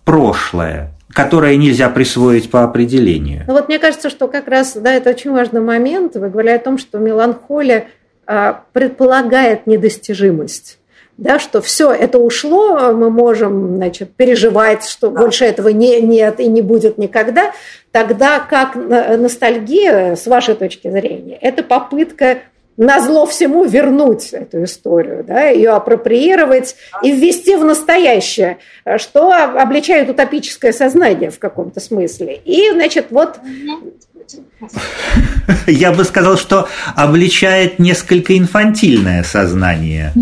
прошлое, 0.04 0.92
которое 1.12 1.56
нельзя 1.56 1.88
присвоить 1.88 2.50
по 2.50 2.64
определению. 2.64 3.44
Ну 3.47 3.54
вот 3.54 3.68
мне 3.68 3.78
кажется, 3.78 4.11
что 4.11 4.28
как 4.28 4.49
раз 4.49 4.75
да, 4.75 4.92
это 4.92 5.11
очень 5.11 5.33
важный 5.33 5.61
момент. 5.61 6.16
Вы 6.16 6.28
говорили 6.28 6.52
о 6.54 6.59
том, 6.59 6.78
что 6.78 6.99
меланхолия 6.99 7.87
а, 8.26 8.64
предполагает 8.73 9.66
недостижимость. 9.66 10.78
Да, 11.16 11.38
что 11.38 11.62
все 11.62 11.92
это 11.92 12.18
ушло, 12.18 12.92
мы 12.92 13.09
можем 13.09 13.76
значит, 13.76 14.16
переживать, 14.16 14.85
что 14.85 15.11
да. 15.11 15.21
больше 15.21 15.44
этого 15.44 15.68
не, 15.68 16.00
нет 16.00 16.40
и 16.40 16.49
не 16.49 16.61
будет 16.61 16.99
никогда, 16.99 17.52
тогда 17.92 18.40
как 18.40 18.75
ностальгия, 18.75 20.16
с 20.16 20.26
вашей 20.26 20.56
точки 20.56 20.90
зрения, 20.90 21.38
это 21.40 21.62
попытка 21.62 22.38
на 22.76 23.00
зло 23.00 23.26
всему 23.26 23.64
вернуть 23.64 24.33
эту 24.33 24.64
историю, 24.64 25.25
да, 25.25 25.49
ее 25.49 25.71
апроприировать 25.71 26.76
и 27.02 27.12
ввести 27.12 27.57
в 27.57 27.64
настоящее, 27.64 28.59
что 28.99 29.33
обличает 29.33 30.11
утопическое 30.11 30.73
сознание 30.73 31.31
в 31.31 31.38
каком-то 31.38 31.81
смысле. 31.81 32.40
И, 32.45 32.71
значит, 32.73 33.07
вот 33.11 33.38
я 35.66 35.93
бы 35.93 36.04
сказал, 36.04 36.37
что 36.37 36.69
обличает 36.97 37.78
несколько 37.78 38.37
инфантильное 38.37 39.23
сознание. 39.23 40.12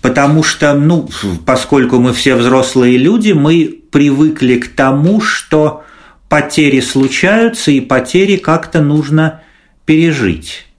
Потому 0.00 0.42
что, 0.42 0.72
ну, 0.72 1.10
поскольку 1.44 1.98
мы 1.98 2.14
все 2.14 2.34
взрослые 2.34 2.96
люди, 2.96 3.32
мы 3.32 3.82
привыкли 3.90 4.58
к 4.58 4.74
тому, 4.74 5.20
что 5.20 5.84
потери 6.30 6.80
случаются, 6.80 7.70
и 7.70 7.80
потери 7.80 8.36
как-то 8.36 8.80
нужно 8.80 9.42
пережить. 9.84 10.69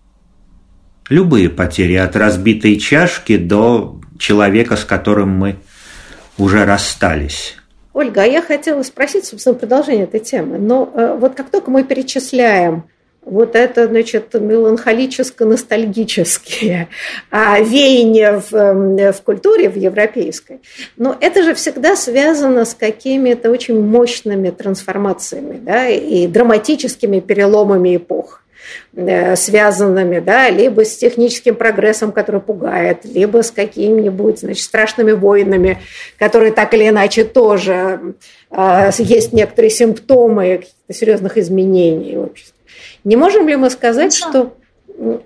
Любые 1.11 1.49
потери, 1.49 1.95
от 1.95 2.15
разбитой 2.15 2.77
чашки 2.77 3.35
до 3.35 3.99
человека, 4.17 4.77
с 4.77 4.85
которым 4.85 5.31
мы 5.31 5.57
уже 6.37 6.63
расстались. 6.63 7.57
Ольга, 7.91 8.23
а 8.23 8.25
я 8.25 8.41
хотела 8.41 8.81
спросить, 8.83 9.25
собственно, 9.25 9.55
продолжение 9.55 10.05
этой 10.05 10.21
темы. 10.21 10.57
Но 10.57 10.89
э, 10.93 11.17
вот 11.19 11.35
как 11.35 11.49
только 11.49 11.69
мы 11.69 11.83
перечисляем 11.83 12.85
вот 13.25 13.57
это, 13.57 13.89
значит, 13.89 14.33
меланхолическо-ностальгические 14.35 16.87
а, 17.29 17.59
веяния 17.59 18.39
в, 18.39 18.53
эм, 18.53 18.95
в 19.11 19.21
культуре, 19.21 19.69
в 19.69 19.75
европейской, 19.75 20.61
но 20.95 21.17
это 21.19 21.43
же 21.43 21.53
всегда 21.55 21.97
связано 21.97 22.63
с 22.63 22.73
какими-то 22.73 23.51
очень 23.51 23.81
мощными 23.81 24.49
трансформациями 24.49 25.59
да, 25.61 25.89
и 25.89 26.25
драматическими 26.27 27.19
переломами 27.19 27.97
эпох. 27.97 28.41
Э, 28.93 29.37
связанными, 29.37 30.19
да, 30.19 30.49
либо 30.49 30.83
с 30.83 30.97
техническим 30.97 31.55
прогрессом, 31.55 32.11
который 32.11 32.41
пугает, 32.41 33.05
либо 33.05 33.41
с 33.41 33.49
какими-нибудь 33.49 34.39
значит, 34.39 34.65
страшными 34.65 35.13
войнами, 35.13 35.79
которые 36.19 36.51
так 36.51 36.73
или 36.73 36.89
иначе 36.89 37.23
тоже 37.23 38.15
э, 38.49 38.91
есть 38.97 39.31
некоторые 39.31 39.69
симптомы 39.69 40.57
каких-то 40.57 40.93
серьезных 40.93 41.37
изменений 41.37 42.17
в 42.17 42.23
обществе. 42.23 42.53
Не 43.05 43.15
можем 43.15 43.47
ли 43.47 43.55
мы 43.55 43.69
сказать, 43.69 44.13
что 44.13 44.57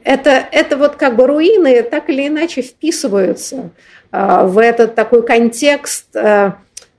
это, 0.03 0.45
это 0.51 0.77
вот 0.77 0.95
как 0.95 1.15
бы 1.15 1.25
руины 1.25 1.81
так 1.81 2.11
или 2.11 2.27
иначе 2.27 2.61
вписываются 2.61 3.71
э, 4.11 4.45
в 4.45 4.59
этот 4.59 4.93
такой 4.93 5.25
контекст 5.25 6.15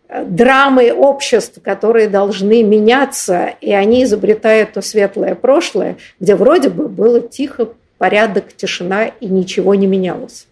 драмы 0.09 0.93
обществ, 0.93 1.61
которые 1.63 2.09
должны 2.09 2.63
меняться, 2.63 3.51
и 3.61 3.73
они 3.73 4.05
изобретают 4.05 4.73
то 4.73 4.83
светлое 4.83 5.35
прошлое, 5.35 5.97
где 6.21 6.37
вроде 6.37 6.69
бы 6.69 6.89
было 6.89 7.21
тихо, 7.21 7.69
порядок, 7.99 8.55
тишина, 8.57 9.07
и 9.07 9.27
ничего 9.27 9.75
не 9.75 9.87
менялось. 9.87 10.47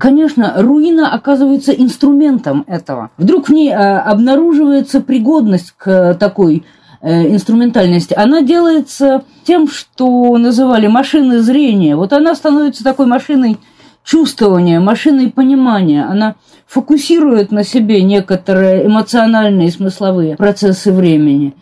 Конечно, 0.00 0.54
руина 0.56 1.12
оказывается 1.12 1.72
инструментом 1.72 2.64
этого. 2.66 3.10
Вдруг 3.18 3.48
в 3.48 3.52
ней 3.52 3.70
э, 3.70 3.74
обнаруживается 3.74 5.02
пригодность 5.02 5.74
к 5.76 6.14
такой 6.14 6.64
э, 7.02 7.28
инструментальности. 7.30 8.14
Она 8.14 8.40
делается 8.40 9.24
тем, 9.44 9.68
что 9.68 10.38
называли 10.38 10.86
машиной 10.86 11.38
зрения. 11.40 11.96
Вот 11.96 12.14
она 12.14 12.34
становится 12.34 12.82
такой 12.82 13.04
машиной 13.04 13.58
чувствования, 14.04 14.80
машиной 14.80 15.30
понимания. 15.30 16.04
Она 16.04 16.36
фокусирует 16.66 17.52
на 17.52 17.64
себе 17.64 18.02
некоторые 18.02 18.86
эмоциональные 18.86 19.68
и 19.68 19.70
смысловые 19.70 20.36
процессы 20.36 20.92
времени. 20.92 21.54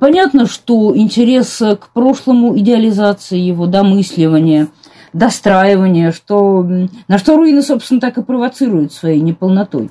Понятно, 0.00 0.46
что 0.46 0.94
интерес 0.96 1.58
к 1.58 1.88
прошлому, 1.94 2.58
идеализации 2.58 3.38
его, 3.38 3.66
домысливания, 3.66 4.68
достраивания, 5.12 6.12
что, 6.12 6.66
на 7.08 7.18
что 7.18 7.36
руины, 7.36 7.62
собственно, 7.62 8.00
так 8.00 8.18
и 8.18 8.22
провоцируют 8.22 8.92
своей 8.92 9.20
неполнотой. 9.20 9.90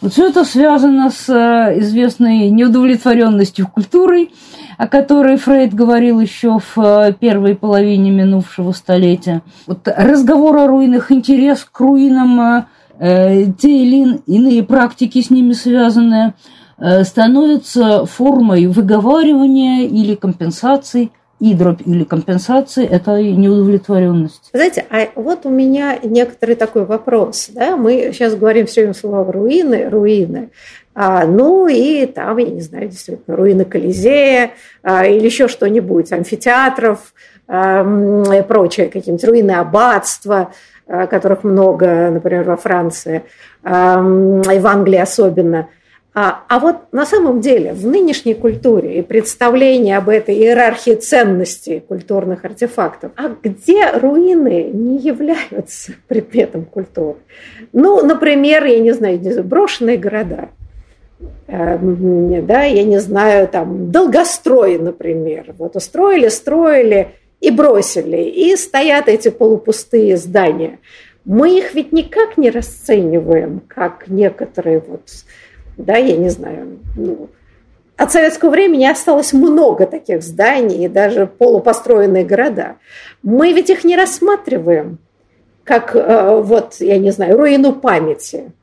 Вот 0.00 0.12
все 0.12 0.28
это 0.28 0.44
связано 0.44 1.10
с 1.10 1.28
э, 1.28 1.80
известной 1.80 2.50
неудовлетворенностью 2.50 3.66
культурой, 3.66 4.30
о 4.76 4.88
которой 4.88 5.38
Фрейд 5.38 5.72
говорил 5.72 6.20
еще 6.20 6.58
в 6.58 6.78
э, 6.78 7.14
первой 7.18 7.54
половине 7.54 8.10
минувшего 8.10 8.72
столетия. 8.72 9.40
Вот 9.66 9.88
разговор 9.88 10.58
о 10.58 10.66
руинах, 10.66 11.10
интерес 11.10 11.66
к 11.70 11.80
руинам, 11.80 12.40
э, 12.40 12.64
те 12.98 13.68
или 13.68 14.18
иные 14.26 14.62
практики 14.62 15.20
с 15.20 15.30
ними 15.30 15.52
связанные, 15.52 16.34
становятся 17.02 18.04
формой 18.06 18.66
выговаривания 18.66 19.86
или 19.86 20.14
компенсации 20.14 21.10
и 21.38 21.52
дробь 21.52 21.82
или 21.84 22.04
компенсации– 22.04 22.86
это 22.90 23.22
неудовлетворенность. 23.22 24.48
Знаете, 24.52 24.86
а 24.88 25.08
вот 25.16 25.44
у 25.44 25.50
меня 25.50 25.98
некоторый 26.02 26.56
такой 26.56 26.86
вопрос. 26.86 27.50
Да? 27.52 27.76
Мы 27.76 28.10
сейчас 28.12 28.34
говорим 28.34 28.66
все 28.66 28.82
время 28.82 28.94
слово 28.94 29.30
«руины», 29.30 29.88
«руины». 29.90 30.50
А, 30.94 31.26
ну 31.26 31.68
и 31.68 32.06
там, 32.06 32.38
я 32.38 32.46
не 32.46 32.62
знаю, 32.62 32.88
действительно, 32.88 33.36
руины 33.36 33.66
Колизея 33.66 34.52
а, 34.82 35.04
или 35.04 35.26
еще 35.26 35.46
что-нибудь, 35.46 36.10
амфитеатров 36.10 37.12
а, 37.46 37.82
и 38.34 38.42
прочее, 38.42 38.86
какие-нибудь 38.86 39.24
руины 39.28 39.50
аббатства, 39.50 40.52
которых 40.86 41.44
много, 41.44 42.10
например, 42.10 42.44
во 42.44 42.56
Франции, 42.56 43.22
а, 43.62 43.98
и 44.52 44.58
в 44.58 44.66
Англии 44.66 44.98
особенно. 44.98 45.68
А, 46.14 46.44
а 46.48 46.58
вот 46.58 46.92
на 46.92 47.04
самом 47.04 47.40
деле 47.40 47.74
в 47.74 47.86
нынешней 47.86 48.34
культуре 48.34 48.98
и 48.98 49.02
представлении 49.02 49.92
об 49.92 50.08
этой 50.08 50.34
иерархии 50.34 50.94
ценностей 50.94 51.80
культурных 51.80 52.44
артефактов, 52.44 53.12
а 53.16 53.34
где 53.42 53.90
руины 53.90 54.70
не 54.72 54.98
являются 54.98 55.92
предметом 56.08 56.64
культуры? 56.64 57.18
Ну, 57.72 58.04
например, 58.04 58.64
я 58.64 58.78
не 58.78 58.92
знаю, 58.92 59.20
брошенные 59.44 59.98
города– 59.98 60.48
Э, 61.48 61.78
да, 62.42 62.64
я 62.64 62.84
не 62.84 62.98
знаю, 62.98 63.48
там, 63.48 63.90
долгострой, 63.90 64.78
например. 64.78 65.54
Вот 65.58 65.76
устроили, 65.76 66.28
строили 66.28 67.14
и 67.40 67.50
бросили, 67.50 68.22
и 68.22 68.56
стоят 68.56 69.08
эти 69.08 69.28
полупустые 69.28 70.16
здания. 70.16 70.78
Мы 71.24 71.58
их 71.58 71.74
ведь 71.74 71.92
никак 71.92 72.36
не 72.36 72.50
расцениваем, 72.50 73.60
как 73.66 74.08
некоторые 74.08 74.80
вот, 74.80 75.10
да, 75.76 75.96
я 75.96 76.16
не 76.16 76.28
знаю, 76.28 76.78
ну, 76.96 77.28
от 77.96 78.12
советского 78.12 78.50
времени 78.50 78.84
осталось 78.84 79.32
много 79.32 79.86
таких 79.86 80.22
зданий 80.22 80.84
и 80.84 80.88
даже 80.88 81.26
полупостроенные 81.26 82.24
города. 82.24 82.76
Мы 83.22 83.52
ведь 83.52 83.70
их 83.70 83.84
не 83.84 83.96
рассматриваем 83.96 84.98
как, 85.64 85.96
э, 85.96 86.40
вот, 86.42 86.76
я 86.78 86.98
не 86.98 87.10
знаю, 87.10 87.36
руину 87.36 87.72
памяти– 87.72 88.52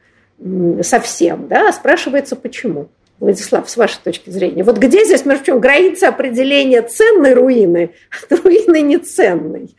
совсем, 0.82 1.48
да, 1.48 1.72
спрашивается, 1.72 2.36
почему. 2.36 2.88
Владислав, 3.20 3.70
с 3.70 3.78
вашей 3.78 4.00
точки 4.04 4.30
зрения, 4.30 4.64
вот 4.64 4.78
где 4.78 5.06
здесь, 5.06 5.26
между 5.26 5.46
прочим, 5.46 5.62
граница 5.62 6.10
определения 6.10 6.82
ценной 6.82 7.34
руины 7.34 7.92
от 8.12 8.40
руины 8.44 8.82
неценной? 8.82 9.76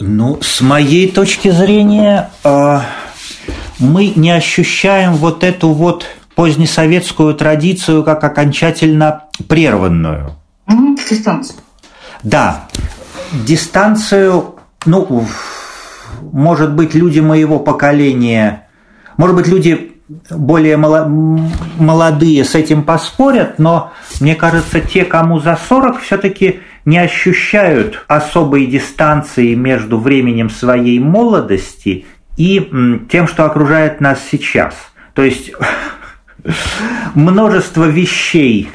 Ну, 0.00 0.38
с 0.40 0.60
моей 0.60 1.10
точки 1.10 1.50
зрения, 1.50 2.30
э, 2.42 2.78
мы 3.78 4.12
не 4.16 4.32
ощущаем 4.32 5.14
вот 5.14 5.44
эту 5.44 5.68
вот 5.68 6.06
позднесоветскую 6.34 7.34
традицию 7.34 8.02
как 8.02 8.24
окончательно 8.24 9.24
прерванную. 9.48 10.34
Угу, 10.66 10.96
дистанцию. 11.08 11.58
Да, 12.24 12.68
дистанцию, 13.32 14.56
ну, 14.84 15.26
может 16.32 16.72
быть, 16.72 16.94
люди 16.94 17.20
моего 17.20 17.60
поколения 17.60 18.64
может 19.16 19.36
быть, 19.36 19.46
люди 19.46 19.93
более 20.30 20.76
молодые 20.76 22.44
с 22.44 22.54
этим 22.54 22.82
поспорят, 22.82 23.58
но 23.58 23.92
мне 24.20 24.34
кажется, 24.34 24.80
те, 24.80 25.04
кому 25.04 25.40
за 25.40 25.56
40, 25.56 26.00
все-таки 26.00 26.60
не 26.84 26.98
ощущают 26.98 28.04
особой 28.06 28.66
дистанции 28.66 29.54
между 29.54 29.98
временем 29.98 30.50
своей 30.50 30.98
молодости 30.98 32.04
и 32.36 32.70
тем, 33.10 33.26
что 33.26 33.46
окружает 33.46 34.00
нас 34.00 34.20
сейчас. 34.30 34.74
То 35.14 35.22
есть 35.22 35.52
множество 37.14 37.84
вещей 37.84 38.70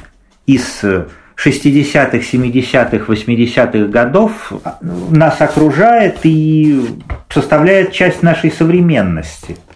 из 0.48 0.82
60-х, 0.84 2.18
70-х, 2.18 3.06
80-х 3.06 3.92
годов 3.92 4.52
нас 4.82 5.40
окружает 5.40 6.20
и 6.24 6.84
составляет 7.30 7.92
часть 7.92 8.24
нашей 8.24 8.52
современности– 8.52 9.58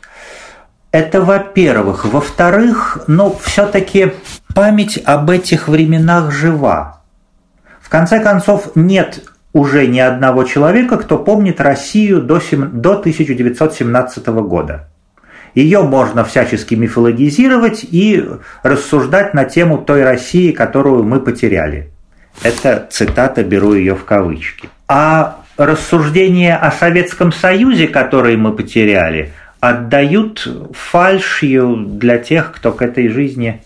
это 0.94 1.22
во-первых. 1.22 2.06
Во-вторых, 2.06 3.00
ну, 3.08 3.36
все-таки 3.42 4.14
память 4.54 5.02
об 5.04 5.30
этих 5.32 5.68
временах 5.68 6.32
жива. 6.32 7.02
В 7.82 7.90
конце 7.90 8.22
концов, 8.22 8.76
нет 8.76 9.24
уже 9.54 9.88
ни 9.88 10.00
одного 10.00 10.44
человека, 10.44 10.98
кто 10.98 11.18
помнит 11.18 11.60
Россию 11.60 12.22
до, 12.22 12.40
7, 12.40 12.80
до 12.80 12.92
1917 12.92 14.28
года. 14.28 14.88
Ее 15.56 15.82
можно 15.82 16.24
всячески 16.24 16.76
мифологизировать 16.76 17.84
и 17.84 18.24
рассуждать 18.62 19.34
на 19.34 19.46
тему 19.46 19.80
той 19.80 20.04
России, 20.04 20.52
которую 20.52 21.04
мы 21.04 21.20
потеряли. 21.20 21.92
Это 22.44 22.88
цитата, 22.90 23.44
беру 23.44 23.74
ее 23.74 23.96
в 23.96 24.06
кавычки. 24.06 24.70
А 24.88 25.38
рассуждения 25.58 26.56
о 26.56 26.72
Советском 26.72 27.32
Союзе, 27.32 27.88
которые 27.88 28.38
мы 28.38 28.54
потеряли, 28.54 29.34
отдают 29.64 30.46
фальшью 30.74 31.86
для 31.88 32.18
тех, 32.18 32.52
кто 32.52 32.74
к 32.74 32.82
этой 32.82 33.08
жизни, 33.08 33.64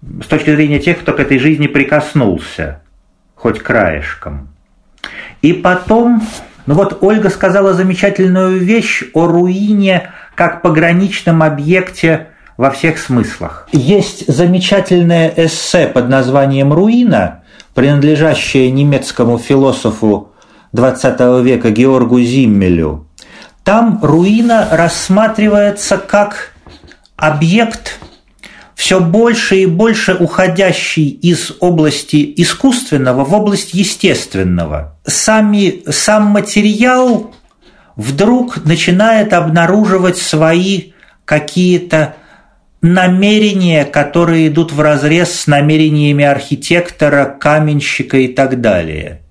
с 0.00 0.26
точки 0.26 0.50
зрения 0.54 0.78
тех, 0.78 1.00
кто 1.00 1.12
к 1.12 1.18
этой 1.18 1.40
жизни 1.40 1.66
прикоснулся, 1.66 2.82
хоть 3.34 3.58
краешком. 3.58 4.50
И 5.40 5.54
потом, 5.54 6.22
ну 6.66 6.74
вот 6.74 6.98
Ольга 7.02 7.30
сказала 7.30 7.74
замечательную 7.74 8.60
вещь 8.60 9.02
о 9.12 9.26
руине 9.26 10.12
как 10.36 10.62
пограничном 10.62 11.42
объекте 11.42 12.28
во 12.56 12.70
всех 12.70 12.96
смыслах. 12.98 13.68
Есть 13.72 14.32
замечательное 14.32 15.32
эссе 15.36 15.88
под 15.88 16.08
названием 16.08 16.72
«Руина», 16.72 17.42
принадлежащее 17.74 18.70
немецкому 18.70 19.38
философу 19.38 20.30
XX 20.72 21.42
века 21.42 21.70
Георгу 21.70 22.20
Зиммелю. 22.20 23.08
Там 23.64 24.00
руина 24.02 24.68
рассматривается 24.70 25.96
как 25.96 26.52
объект 27.16 27.98
все 28.74 28.98
больше 28.98 29.58
и 29.58 29.66
больше 29.66 30.14
уходящий 30.14 31.08
из 31.08 31.52
области 31.60 32.34
искусственного 32.36 33.24
в 33.24 33.32
область 33.32 33.74
естественного. 33.74 34.98
Сами, 35.06 35.84
сам 35.88 36.24
материал 36.24 37.32
вдруг 37.94 38.64
начинает 38.64 39.32
обнаруживать 39.32 40.18
свои 40.18 40.92
какие-то 41.24 42.16
намерения, 42.80 43.84
которые 43.84 44.48
идут 44.48 44.72
в 44.72 44.80
разрез 44.80 45.32
с 45.32 45.46
намерениями 45.46 46.24
архитектора, 46.24 47.26
каменщика 47.26 48.16
и 48.16 48.28
так 48.28 48.60
далее. 48.60 49.21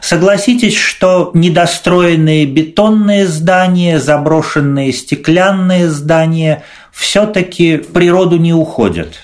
Согласитесь, 0.00 0.76
что 0.76 1.30
недостроенные 1.34 2.46
бетонные 2.46 3.26
здания, 3.26 3.98
заброшенные 3.98 4.92
стеклянные 4.92 5.88
здания 5.88 6.62
все-таки 6.92 7.78
в 7.78 7.88
природу 7.88 8.36
не 8.36 8.52
уходят. 8.52 9.14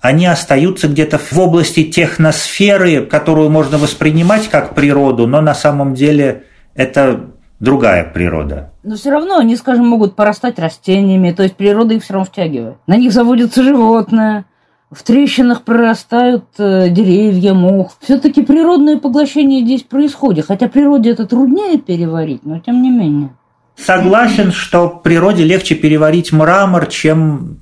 Они 0.00 0.26
остаются 0.26 0.88
где-то 0.88 1.18
в 1.18 1.38
области 1.38 1.84
техносферы, 1.84 3.04
которую 3.04 3.50
можно 3.50 3.78
воспринимать 3.78 4.48
как 4.48 4.74
природу, 4.74 5.26
но 5.26 5.40
на 5.40 5.54
самом 5.54 5.94
деле 5.94 6.44
это 6.74 7.26
другая 7.58 8.04
природа. 8.04 8.70
Но 8.82 8.94
все 8.96 9.10
равно 9.10 9.38
они, 9.38 9.56
скажем, 9.56 9.86
могут 9.86 10.14
порастать 10.14 10.58
растениями, 10.58 11.32
то 11.32 11.42
есть 11.42 11.56
природа 11.56 11.94
их 11.94 12.04
все 12.04 12.14
равно 12.14 12.26
втягивает. 12.26 12.76
На 12.86 12.96
них 12.96 13.12
заводятся 13.12 13.62
животные, 13.62 14.44
в 14.90 15.02
трещинах 15.02 15.64
прорастают 15.64 16.44
э, 16.58 16.88
деревья, 16.90 17.54
мох. 17.54 17.96
Все-таки 18.00 18.42
природное 18.42 18.98
поглощение 18.98 19.64
здесь 19.64 19.82
происходит, 19.82 20.46
хотя 20.46 20.68
природе 20.68 21.10
это 21.10 21.26
труднее 21.26 21.78
переварить, 21.78 22.44
но 22.44 22.60
тем 22.60 22.82
не 22.82 22.90
менее. 22.90 23.30
Согласен, 23.76 24.52
что 24.52 24.88
природе 24.88 25.44
легче 25.44 25.74
переварить 25.74 26.32
мрамор, 26.32 26.86
чем 26.86 27.60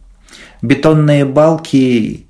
бетонные 0.62 1.24
балки. 1.24 2.28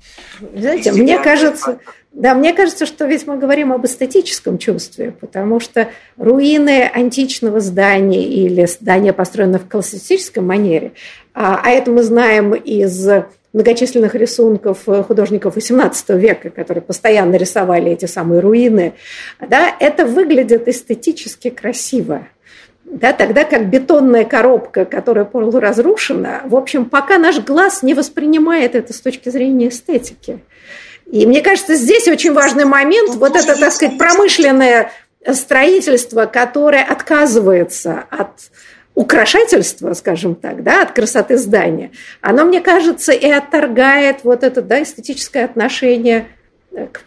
Знаете, 0.55 0.91
мне 0.91 1.19
кажется, 1.19 1.79
да, 2.15 2.33
мне 2.33 2.53
кажется, 2.53 2.85
что 2.85 3.05
ведь 3.05 3.27
мы 3.27 3.37
говорим 3.37 3.73
об 3.73 3.85
эстетическом 3.85 4.57
чувстве, 4.57 5.11
потому 5.19 5.59
что 5.59 5.89
руины 6.15 6.89
античного 6.93 7.59
здания 7.59 8.23
или 8.23 8.65
здания, 8.67 9.11
построенного 9.11 9.61
в 9.61 9.67
классицистическом 9.67 10.47
манере, 10.47 10.93
а, 11.33 11.59
а 11.61 11.69
это 11.71 11.91
мы 11.91 12.03
знаем 12.03 12.53
из 12.53 13.05
многочисленных 13.51 14.15
рисунков 14.15 14.85
художников 14.85 15.57
XVIII 15.57 16.17
века, 16.17 16.51
которые 16.51 16.81
постоянно 16.81 17.35
рисовали 17.35 17.91
эти 17.91 18.05
самые 18.05 18.39
руины, 18.39 18.93
да, 19.45 19.75
это 19.81 20.05
выглядит 20.05 20.69
эстетически 20.69 21.49
красиво. 21.49 22.27
Да, 22.85 23.11
тогда 23.11 23.43
как 23.43 23.69
бетонная 23.69 24.23
коробка, 24.23 24.85
которая 24.85 25.25
полуразрушена, 25.25 26.43
в 26.45 26.55
общем, 26.55 26.85
пока 26.85 27.17
наш 27.17 27.39
глаз 27.39 27.83
не 27.83 27.93
воспринимает 27.93 28.73
это 28.73 28.93
с 28.93 29.01
точки 29.01 29.27
зрения 29.27 29.67
эстетики. 29.67 30.39
И 31.15 31.25
мне 31.25 31.41
кажется, 31.41 31.75
здесь 31.75 32.09
очень 32.09 32.33
важный 32.33 32.65
момент, 32.65 33.11
ну, 33.13 33.19
вот 33.19 33.37
это, 33.37 33.57
так 33.57 33.71
сказать, 33.71 33.97
промышленное 33.97 34.91
строительство, 35.31 36.25
которое 36.25 36.83
отказывается 36.83 38.03
от 38.09 38.31
украшательства, 38.95 39.93
скажем 39.93 40.35
так, 40.35 40.61
да, 40.61 40.81
от 40.81 40.91
красоты 40.91 41.37
здания, 41.37 41.91
оно, 42.19 42.43
мне 42.43 42.59
кажется, 42.59 43.13
и 43.13 43.29
отторгает 43.31 44.25
вот 44.25 44.43
это 44.43 44.61
да, 44.61 44.83
эстетическое 44.83 45.45
отношение 45.45 46.27
к 46.69 47.03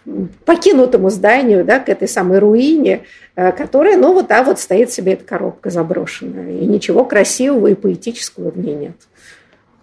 покинутому 0.46 1.10
зданию, 1.10 1.62
да, 1.62 1.78
к 1.78 1.90
этой 1.90 2.08
самой 2.08 2.38
руине, 2.38 3.02
э, 3.36 3.52
которая, 3.52 3.98
ну, 3.98 4.14
вот, 4.14 4.28
да, 4.28 4.42
вот 4.42 4.58
стоит 4.58 4.90
себе 4.90 5.12
эта 5.12 5.24
коробка 5.24 5.68
заброшенная, 5.68 6.52
и 6.52 6.64
ничего 6.64 7.04
красивого 7.04 7.66
и 7.66 7.74
поэтического 7.74 8.52
в 8.52 8.58
ней 8.58 8.74
нет. 8.74 8.96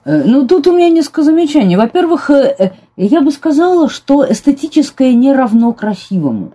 Э, 0.04 0.24
ну, 0.26 0.48
тут 0.48 0.66
у 0.66 0.76
меня 0.76 0.90
несколько 0.90 1.22
замечаний. 1.22 1.78
Во-первых, 1.78 2.32
э, 2.32 2.72
я 2.98 3.22
бы 3.22 3.32
сказала, 3.32 3.90
что 3.90 4.26
эстетическое 4.30 5.14
не 5.14 5.34
равно 5.34 5.74
красивому. 5.74 6.54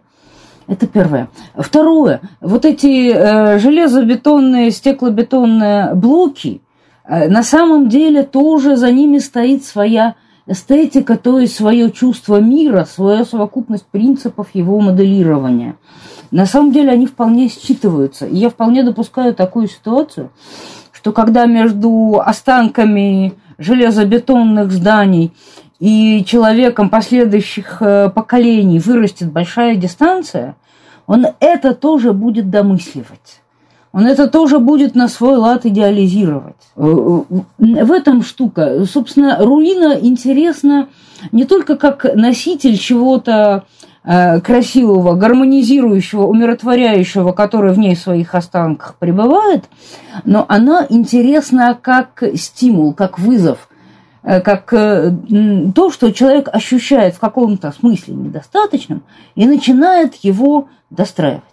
Это 0.66 0.87
первое. 0.87 1.29
Второе. 1.57 2.20
Вот 2.40 2.64
эти 2.64 3.12
э, 3.12 3.59
железобетонные, 3.59 4.70
стеклобетонные 4.70 5.94
блоки, 5.94 6.62
э, 7.05 7.29
на 7.29 7.42
самом 7.42 7.88
деле 7.88 8.22
тоже 8.22 8.76
за 8.76 8.92
ними 8.92 9.18
стоит 9.18 9.64
своя 9.64 10.14
эстетика, 10.46 11.16
то 11.16 11.38
есть 11.38 11.57
свое 11.57 11.90
чувство 11.90 12.40
мира, 12.40 12.85
своя 12.85 13.24
совокупность 13.24 13.87
принципов 13.87 14.48
его 14.55 14.81
моделирования. 14.81 15.76
На 16.31 16.46
самом 16.46 16.72
деле 16.72 16.90
они 16.90 17.07
вполне 17.07 17.48
считываются. 17.48 18.26
И 18.26 18.37
я 18.37 18.48
вполне 18.48 18.85
допускаю 18.85 19.35
такую 19.35 19.68
ситуацию, 19.68 20.31
что 20.92 21.12
когда 21.12 21.46
между 21.46 22.20
останками 22.24 23.35
железобетонных 23.59 24.70
зданий 24.70 25.33
и 25.80 26.24
человеком 26.26 26.90
последующих 26.90 27.78
э, 27.80 28.10
поколений 28.10 28.78
вырастет 28.78 29.32
большая 29.32 29.76
дистанция, 29.76 30.54
он 31.06 31.26
это 31.40 31.74
тоже 31.74 32.12
будет 32.12 32.50
домысливать. 32.50 33.40
Он 33.92 34.06
это 34.06 34.28
тоже 34.28 34.60
будет 34.60 34.94
на 34.94 35.08
свой 35.08 35.36
лад 35.36 35.64
идеализировать. 35.64 36.54
Э, 36.76 36.82
э, 36.82 37.84
в 37.84 37.92
этом 37.92 38.22
штука. 38.22 38.84
Собственно, 38.84 39.38
руина 39.40 39.98
интересна 40.00 40.88
не 41.32 41.46
только 41.46 41.76
как 41.76 42.04
носитель 42.14 42.78
чего-то 42.78 43.64
красивого, 44.02 45.14
гармонизирующего, 45.14 46.26
умиротворяющего, 46.26 47.32
который 47.32 47.74
в 47.74 47.78
ней 47.78 47.94
в 47.94 47.98
своих 47.98 48.34
останках 48.34 48.94
пребывает, 48.98 49.64
но 50.24 50.46
она 50.48 50.86
интересна 50.88 51.78
как 51.80 52.22
стимул, 52.34 52.94
как 52.94 53.18
вызов– 53.18 53.68
как 54.22 54.72
э, 54.72 55.12
то, 55.74 55.90
что 55.90 56.11
человек 56.12 56.48
ощущает 56.52 57.14
в 57.14 57.20
каком-то 57.20 57.72
смысле 57.72 58.14
недостаточным 58.14 59.02
и 59.35 59.46
начинает 59.46 60.14
его 60.16 60.68
достраивать. 60.90 61.44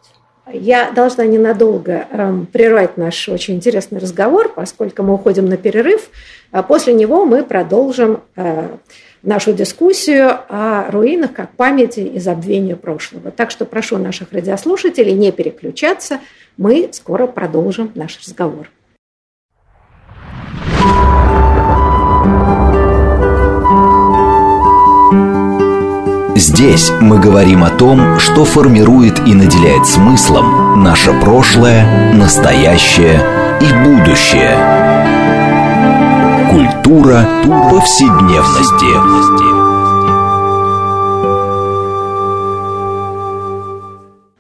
Я 0.53 0.91
должна 0.91 1.25
ненадолго 1.25 2.07
э, 2.09 2.45
прервать 2.51 2.97
наш 2.97 3.27
очень 3.27 3.55
интересный 3.55 3.99
разговор, 3.99 4.51
поскольку 4.53 5.03
мы 5.03 5.15
уходим 5.15 5.45
на 5.45 5.57
перерыв. 5.57 6.09
А 6.51 6.63
после 6.63 6.93
него 6.93 7.25
мы 7.25 7.43
продолжим 7.43 8.21
э, 8.35 8.69
нашу 9.23 9.51
дискуссию 9.51 10.39
о 10.47 10.89
руинах 10.89 11.33
как 11.33 11.51
памяти 11.51 11.99
и 11.99 12.19
забвения 12.19 12.77
прошлого. 12.77 13.31
Так 13.31 13.51
что 13.51 13.65
прошу 13.65 13.97
наших 13.97 14.31
радиослушателей 14.31 15.13
не 15.13 15.31
переключаться. 15.33 16.19
Мы 16.55 16.89
скоро 16.93 17.27
продолжим 17.27 17.91
наш 17.95 18.17
разговор. 18.19 18.69
Здесь 26.39 26.91
мы 27.01 27.19
говорим 27.19 27.63
о 27.63 27.71
том, 27.71 28.19
что 28.19 28.45
формирует 28.45 29.27
и 29.27 29.33
наделяет 29.33 29.87
смыслом 29.87 30.83
наше 30.83 31.11
прошлое, 31.19 32.13
настоящее 32.13 33.19
и 33.59 33.65
будущее. 33.83 34.55
Культура 36.51 37.25
повседневности. 37.71 38.85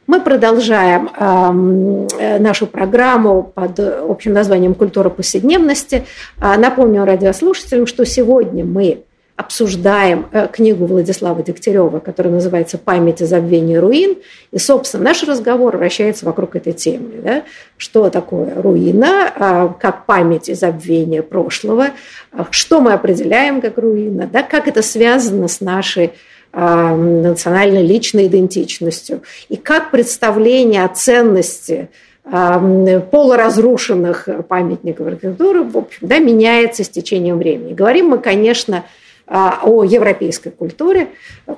Мы 0.05 0.21
продолжаем 0.21 1.09
э, 1.17 2.37
нашу 2.37 2.67
программу 2.67 3.41
под 3.41 3.79
общим 3.79 4.33
названием 4.33 4.75
«Культура 4.75 5.09
повседневности». 5.09 6.05
А, 6.39 6.57
напомню 6.57 7.05
радиослушателям, 7.05 7.87
что 7.87 8.05
сегодня 8.05 8.63
мы 8.63 9.03
обсуждаем 9.37 10.25
э, 10.31 10.47
книгу 10.51 10.85
Владислава 10.87 11.43
Дегтярева, 11.43 11.99
которая 11.99 12.33
называется 12.33 12.79
«Память 12.79 13.21
о 13.21 13.27
забвении 13.27 13.75
руин». 13.75 14.17
И, 14.51 14.57
собственно, 14.57 15.03
наш 15.03 15.23
разговор 15.23 15.77
вращается 15.77 16.25
вокруг 16.25 16.55
этой 16.55 16.73
темы. 16.73 17.21
Да? 17.23 17.43
Что 17.77 18.09
такое 18.09 18.59
руина, 18.59 19.31
а, 19.35 19.67
как 19.79 20.07
память 20.07 20.49
и 20.49 20.55
забвение 20.55 21.21
прошлого, 21.21 21.89
а, 22.31 22.47
что 22.49 22.81
мы 22.81 22.93
определяем 22.93 23.61
как 23.61 23.77
руина, 23.77 24.27
да? 24.31 24.41
как 24.41 24.67
это 24.67 24.81
связано 24.81 25.47
с 25.47 25.61
нашей 25.61 26.13
национальной 26.53 27.85
личной 27.85 28.27
идентичностью, 28.27 29.21
и 29.49 29.57
как 29.57 29.91
представление 29.91 30.85
о 30.85 30.87
ценности 30.87 31.89
полуразрушенных 32.23 34.27
памятников 34.47 35.07
архитектуры, 35.07 35.63
в 35.63 35.77
общем, 35.77 36.07
да, 36.07 36.17
меняется 36.17 36.83
с 36.83 36.89
течением 36.89 37.37
времени. 37.37 37.73
Говорим 37.73 38.07
мы, 38.07 38.17
конечно, 38.17 38.77
а, 38.77 38.85
о 39.27 39.83
европейской 39.83 40.51
культуре, 40.51 41.09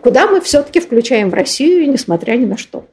куда 0.02 0.28
мы 0.28 0.42
все-таки 0.42 0.80
включаем 0.80 1.30
в 1.30 1.34
Россию, 1.34 1.90
несмотря 1.90 2.34
ни 2.34 2.46
на 2.46 2.58
что. 2.58 2.86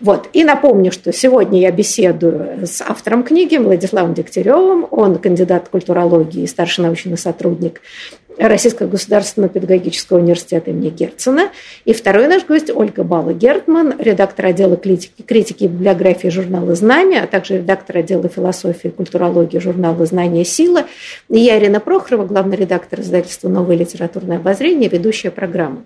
Вот. 0.00 0.28
И 0.32 0.44
напомню, 0.44 0.92
что 0.92 1.12
сегодня 1.12 1.60
я 1.60 1.72
беседую 1.72 2.66
с 2.66 2.80
автором 2.80 3.24
книги 3.24 3.56
Владиславом 3.56 4.14
Дегтяревым. 4.14 4.86
Он 4.90 5.18
кандидат 5.18 5.68
культурологии 5.68 6.44
и 6.44 6.46
старший 6.46 6.84
научный 6.84 7.18
сотрудник 7.18 7.80
Российского 8.48 8.88
государственного 8.88 9.52
педагогического 9.52 10.18
университета 10.18 10.70
имени 10.70 10.90
Герцена. 10.90 11.50
И 11.84 11.92
второй 11.92 12.26
наш 12.26 12.44
гость 12.44 12.70
Ольга 12.70 13.04
Бала-Гертман, 13.04 13.94
редактор 13.98 14.46
отдела 14.46 14.76
критики, 14.76 15.22
критики 15.22 15.64
и 15.64 15.68
библиографии 15.68 16.28
журнала 16.28 16.74
«Знамя», 16.74 17.24
а 17.24 17.26
также 17.26 17.58
редактор 17.58 17.98
отдела 17.98 18.28
философии 18.28 18.88
и 18.88 18.90
культурологии 18.90 19.58
журнала 19.58 20.06
«Знание. 20.06 20.44
Сила». 20.44 20.86
И 21.28 21.38
я, 21.38 21.58
Ирина 21.58 21.80
Прохорова, 21.80 22.24
главный 22.24 22.56
редактор 22.56 23.00
издательства 23.00 23.48
«Новое 23.48 23.76
литературное 23.76 24.38
обозрение», 24.38 24.88
ведущая 24.88 25.30
программы. 25.30 25.84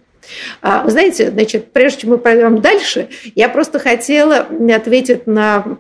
А, 0.63 0.85
вы 0.85 0.91
знаете, 0.91 1.31
значит, 1.31 1.73
прежде 1.73 2.03
чем 2.03 2.11
мы 2.11 2.19
пойдем 2.19 2.61
дальше, 2.61 3.09
я 3.35 3.49
просто 3.49 3.79
хотела 3.79 4.47
ответить 4.75 5.27
на 5.27 5.79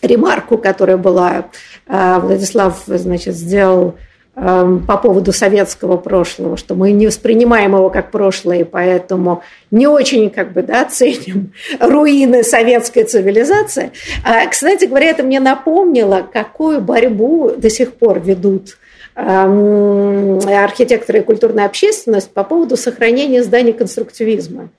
ремарку, 0.00 0.58
которая 0.58 0.96
была, 0.96 1.46
а, 1.86 2.18
Владислав, 2.20 2.82
значит, 2.86 3.34
сделал 3.34 3.96
по 4.34 4.96
поводу 4.96 5.30
советского 5.30 5.98
прошлого, 5.98 6.56
что 6.56 6.74
мы 6.74 6.92
не 6.92 7.06
воспринимаем 7.06 7.76
его 7.76 7.90
как 7.90 8.10
прошлое, 8.10 8.60
и 8.60 8.64
поэтому 8.64 9.42
не 9.70 9.86
очень 9.86 10.30
как 10.30 10.52
бы, 10.52 10.62
да, 10.62 10.86
ценим 10.86 11.52
руины 11.78 12.42
советской 12.42 13.04
цивилизации. 13.04 13.92
А, 14.24 14.46
кстати 14.46 14.86
говоря, 14.86 15.10
это 15.10 15.22
мне 15.22 15.38
напомнило, 15.38 16.26
какую 16.32 16.80
борьбу 16.80 17.52
до 17.56 17.68
сих 17.68 17.92
пор 17.92 18.20
ведут 18.20 18.78
эм, 19.16 20.38
архитекторы 20.48 21.18
и 21.18 21.22
культурная 21.22 21.66
общественность 21.66 22.30
по 22.30 22.42
поводу 22.42 22.78
сохранения 22.78 23.42
зданий 23.42 23.74
конструктивизма. 23.74 24.70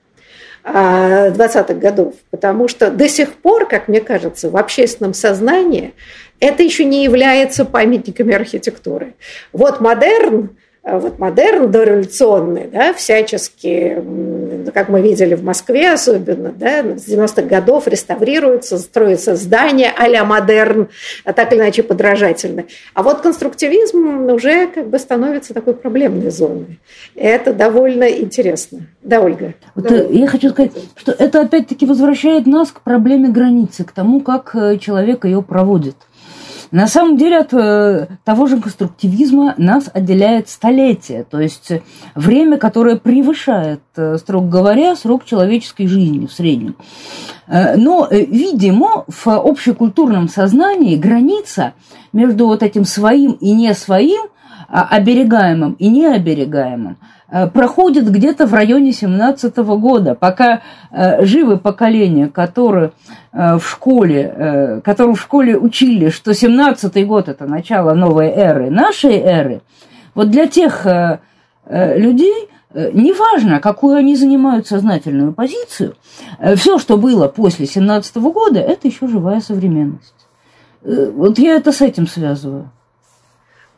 20-х 0.64 1.74
годов, 1.74 2.14
потому 2.30 2.68
что 2.68 2.90
до 2.90 3.06
сих 3.06 3.34
пор, 3.34 3.66
как 3.68 3.86
мне 3.86 4.00
кажется, 4.00 4.48
в 4.48 4.56
общественном 4.56 5.12
сознании 5.12 5.92
это 6.40 6.62
еще 6.62 6.84
не 6.84 7.04
является 7.04 7.64
памятниками 7.64 8.34
архитектуры. 8.34 9.14
Вот 9.52 9.80
модерн, 9.80 10.50
э, 10.82 10.98
вот 10.98 11.18
модерн 11.18 11.70
дореволюционный, 11.70 12.68
да, 12.70 12.92
всячески, 12.92 14.02
как 14.74 14.88
мы 14.88 15.00
видели 15.00 15.34
в 15.34 15.44
Москве 15.44 15.92
особенно, 15.92 16.50
да, 16.50 16.82
с 16.82 17.08
90-х 17.08 17.42
годов 17.42 17.86
реставрируются, 17.86 18.78
строятся 18.78 19.36
здания 19.36 19.92
а-ля 19.96 20.24
модерн, 20.24 20.88
а 21.24 21.32
так 21.32 21.52
или 21.52 21.60
иначе 21.60 21.82
подражательны. 21.82 22.66
А 22.92 23.02
вот 23.02 23.20
конструктивизм 23.20 24.30
уже 24.30 24.66
как 24.66 24.88
бы 24.88 24.98
становится 24.98 25.54
такой 25.54 25.74
проблемной 25.74 26.30
зоной. 26.30 26.78
это 27.14 27.54
довольно 27.54 28.04
интересно. 28.04 28.86
Да, 29.02 29.20
Ольга? 29.20 29.54
Вот 29.74 29.86
да. 29.86 29.96
Э, 29.96 30.08
я 30.10 30.26
хочу 30.26 30.50
сказать, 30.50 30.72
что 30.96 31.12
это 31.12 31.42
опять-таки 31.42 31.86
возвращает 31.86 32.46
нас 32.46 32.70
к 32.72 32.80
проблеме 32.80 33.28
границы, 33.28 33.84
к 33.84 33.92
тому, 33.92 34.20
как 34.20 34.54
э, 34.54 34.78
человек 34.78 35.24
ее 35.24 35.42
проводит. 35.42 35.96
На 36.70 36.86
самом 36.86 37.16
деле 37.16 37.38
от 37.38 37.52
э, 37.52 38.06
того 38.24 38.46
же 38.46 38.60
конструктивизма 38.60 39.54
нас 39.58 39.90
отделяет 39.92 40.48
столетие, 40.48 41.24
то 41.24 41.40
есть 41.40 41.72
время, 42.14 42.58
которое 42.58 42.96
превышает, 42.96 43.80
э, 43.96 44.16
строго 44.18 44.48
говоря, 44.48 44.96
срок 44.96 45.24
человеческой 45.24 45.86
жизни 45.86 46.26
в 46.26 46.32
среднем. 46.32 46.76
Э, 47.46 47.76
но, 47.76 48.08
видимо, 48.10 49.04
в 49.08 49.26
общекультурном 49.28 50.28
сознании 50.28 50.96
граница 50.96 51.74
между 52.12 52.46
вот 52.46 52.62
этим 52.62 52.84
своим 52.84 53.32
и 53.32 53.52
не 53.52 53.74
своим, 53.74 54.22
а 54.68 54.88
оберегаемым 54.90 55.74
и 55.74 55.88
необерегаемым– 55.88 56.96
Э, 57.23 57.23
проходит 57.52 58.10
где-то 58.10 58.46
в 58.46 58.54
районе 58.54 58.92
17 58.92 59.56
года, 59.56 60.14
пока 60.14 60.62
э, 60.92 61.24
живы 61.24 61.58
поколения, 61.58 62.28
которые 62.28 62.92
э, 63.32 63.58
в 63.58 63.68
школе, 63.68 64.80
которые 64.84 65.16
в 65.16 65.20
школе 65.20 65.58
учили, 65.58 66.10
что 66.10 66.32
17 66.32 67.06
год 67.06 67.28
это 67.28 67.46
начало 67.46 67.94
новой 67.94 68.28
эры, 68.28 68.70
нашей 68.70 69.16
эры, 69.16 69.62
вот 70.14 70.30
для 70.30 70.46
тех 70.46 70.86
людей, 71.68 72.48
неважно, 72.72 73.58
какую 73.58 73.96
они 73.96 74.14
занимают 74.14 74.68
сознательную 74.68 75.32
позицию, 75.32 75.96
все, 76.54 76.78
что 76.78 76.96
было 76.98 77.26
после 77.26 77.66
17 77.66 78.16
года, 78.18 78.60
это 78.60 78.86
еще 78.86 79.08
живая 79.08 79.40
современность. 79.40 80.14
Вот 80.82 81.38
я 81.38 81.56
это 81.56 81.72
с 81.72 81.80
этим 81.80 82.06
связываю. 82.06 82.70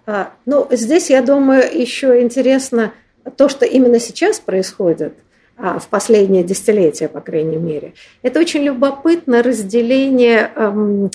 А, 0.04 0.30
ну, 0.44 0.66
здесь, 0.70 1.08
я 1.08 1.22
думаю, 1.22 1.62
еще 1.62 2.20
интересно– 2.22 2.92
то, 3.36 3.48
что 3.48 3.64
именно 3.64 3.98
сейчас 3.98 4.40
происходит, 4.40 5.14
а, 5.58 5.78
в 5.78 5.88
последнее 5.88 6.44
десятилетие, 6.44 7.08
по 7.08 7.20
крайней 7.20 7.56
мере, 7.56 7.94
это 8.22 8.40
очень 8.40 8.62
любопытно 8.62 9.42
разделение 9.42 10.50
эм, 10.54 11.10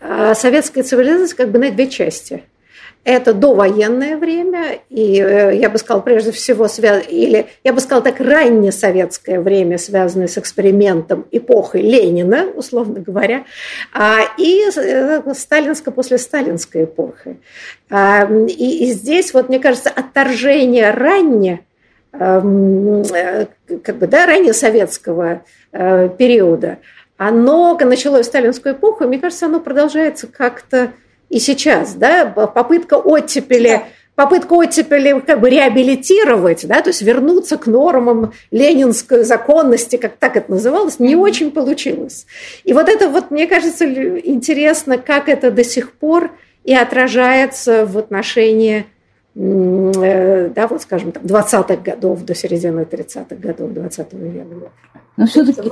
э, 0.00 0.34
советской 0.34 0.82
цивилизации 0.82 1.36
как 1.36 1.50
бы 1.50 1.58
на 1.58 1.70
две 1.70 1.88
части– 1.88 2.42
это 3.04 3.34
довоенное 3.34 4.16
время, 4.16 4.78
и 4.88 5.20
э, 5.20 5.56
я 5.56 5.68
бы 5.68 5.76
сказала, 5.76 6.00
прежде 6.00 6.32
всего, 6.32 6.66
или 6.66 7.46
я 7.62 7.72
бы 7.74 7.80
сказала 7.80 8.02
так, 8.02 8.18
раннее 8.18 8.72
советское 8.72 9.40
время, 9.40 9.76
связанное 9.76 10.26
с 10.26 10.38
экспериментом 10.38 11.26
эпохи 11.30 11.76
Ленина, 11.76 12.46
условно 12.54 13.00
говоря, 13.00 13.44
а, 13.92 14.20
и 14.38 14.64
э, 14.74 15.34
сталинско-после 15.34 16.16
сталинской 16.16 16.84
эпохи. 16.84 17.36
А, 17.90 18.26
и, 18.26 18.90
здесь, 18.92 19.34
вот, 19.34 19.50
мне 19.50 19.58
кажется, 19.58 19.90
отторжение 19.90 20.90
ранее, 20.90 21.60
эм, 22.12 23.02
э, 23.02 23.46
как 23.82 23.96
бы, 23.96 24.06
да, 24.06 24.24
ранее 24.26 24.54
советского 24.54 25.42
периода, 25.72 26.78
оно 27.16 27.76
началось 27.76 28.26
в 28.26 28.28
сталинскую 28.28 28.76
эпоху, 28.76 29.04
и 29.04 29.06
мне 29.08 29.18
кажется, 29.18 29.46
оно 29.46 29.58
продолжается 29.58 30.28
как-то 30.28 30.92
и 31.34 31.40
сейчас, 31.40 31.94
да, 31.94 32.26
попытка 32.26 32.94
оттепели, 32.94 33.82
попытка 34.14 34.52
оттепели 34.52 35.18
как 35.18 35.40
бы 35.40 35.50
реабилитировать, 35.50 36.64
да, 36.64 36.80
то 36.80 36.90
есть 36.90 37.02
вернуться 37.02 37.56
к 37.56 37.66
нормам 37.66 38.32
ленинской 38.52 39.24
законности, 39.24 39.96
как 39.96 40.14
так 40.14 40.36
это 40.36 40.52
называлось, 40.52 41.00
не 41.00 41.16
очень 41.16 41.50
получилось. 41.50 42.26
И 42.62 42.72
вот 42.72 42.88
это 42.88 43.08
вот, 43.08 43.32
мне 43.32 43.48
кажется, 43.48 43.84
интересно, 43.84 44.96
как 44.96 45.28
это 45.28 45.50
до 45.50 45.64
сих 45.64 45.90
пор 45.94 46.30
и 46.62 46.72
отражается 46.72 47.84
в 47.84 47.98
отношении 47.98 48.86
э, 49.34 50.50
да, 50.54 50.68
вот 50.68 50.82
скажем, 50.82 51.10
там, 51.10 51.24
20-х 51.24 51.82
годов 51.82 52.24
до 52.24 52.36
середины 52.36 52.82
30-х 52.82 53.34
годов 53.34 53.72
20 53.72 54.12
века. 54.12 54.70
Но 55.16 55.26
все-таки 55.26 55.68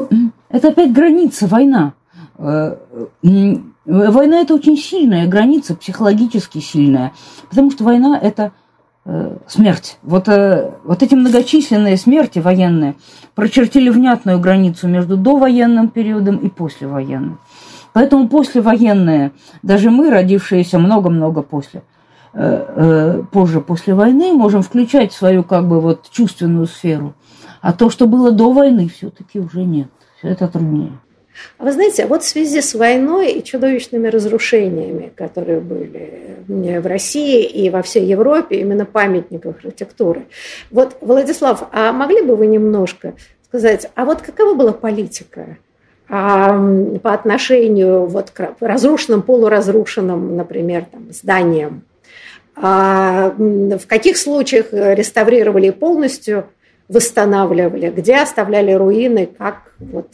это 0.50 0.68
опять 0.70 0.92
граница, 0.92 1.46
война. 1.46 1.94
Э, 2.38 2.76
Война– 3.84 4.40
это 4.42 4.54
очень 4.54 4.76
сильная 4.76 5.26
граница, 5.26 5.74
психологически 5.74 6.58
сильная, 6.58 7.12
потому 7.50 7.72
что 7.72 7.82
война– 7.82 8.16
это 8.22 8.52
э, 9.04 9.38
смерть. 9.48 9.98
Вот, 10.04 10.28
э, 10.28 10.70
вот 10.84 11.02
эти 11.02 11.16
многочисленные 11.16 11.96
смерти 11.96 12.38
военные 12.38 12.94
прочертили 13.34 13.90
внятную 13.90 14.38
границу 14.38 14.86
между 14.86 15.16
довоенным 15.16 15.88
периодом 15.88 16.36
и 16.36 16.48
послевоенным. 16.48 17.40
Поэтому 17.92 18.28
послевоенные, 18.28 19.32
даже 19.62 19.90
мы, 19.90 20.10
родившиеся 20.10 20.78
много-много 20.78 21.42
после, 21.42 21.82
позже 22.32 23.60
после 23.60 23.94
войны, 23.94 24.32
можем 24.32 24.62
включать 24.62 25.12
свою 25.12 25.42
как 25.42 25.68
бы 25.68 25.80
вот 25.80 26.08
чувственную 26.10 26.66
сферу. 26.66 27.14
А 27.60 27.72
то, 27.72 27.90
что 27.90 28.06
было 28.06 28.30
до 28.30 28.52
войны, 28.52 28.88
все-таки 28.88 29.40
уже 29.40 29.64
нет. 29.64 29.88
Все 30.18 30.28
это 30.28 30.48
труднее. 30.48 30.92
А 31.58 31.64
вы 31.64 31.72
знаете, 31.72 32.04
а 32.04 32.06
вот 32.06 32.22
в 32.22 32.28
связи 32.28 32.60
с 32.60 32.74
войной 32.74 33.32
и 33.32 33.44
чудовищными 33.44 34.08
разрушениями, 34.08 35.12
которые 35.14 35.60
были 35.60 36.36
в 36.46 36.86
России 36.86 37.44
и 37.44 37.70
во 37.70 37.82
всей 37.82 38.04
Европе, 38.04 38.60
именно 38.60 38.84
памятников 38.84 39.56
архитектуры. 39.56 40.26
Вот, 40.70 40.96
Владислав, 41.00 41.68
а 41.72 41.92
могли 41.92 42.22
бы 42.22 42.36
вы 42.36 42.46
немножко 42.46 43.14
сказать, 43.48 43.90
а 43.94 44.04
вот 44.04 44.22
какова 44.22 44.54
была 44.54 44.72
политика 44.72 45.58
а, 46.08 46.58
по 47.02 47.12
отношению 47.12 48.06
вот 48.06 48.30
к 48.30 48.54
разрушенным, 48.60 49.22
полуразрушенным, 49.22 50.36
например, 50.36 50.86
там, 50.90 51.12
зданиям? 51.12 51.84
В 52.54 53.80
каких 53.86 54.18
случаях 54.18 54.66
реставрировали 54.72 55.70
полностью 55.70 56.48
восстанавливали, 56.88 57.90
где 57.90 58.16
оставляли 58.16 58.72
руины, 58.72 59.26
как 59.26 59.72
вот 59.78 60.08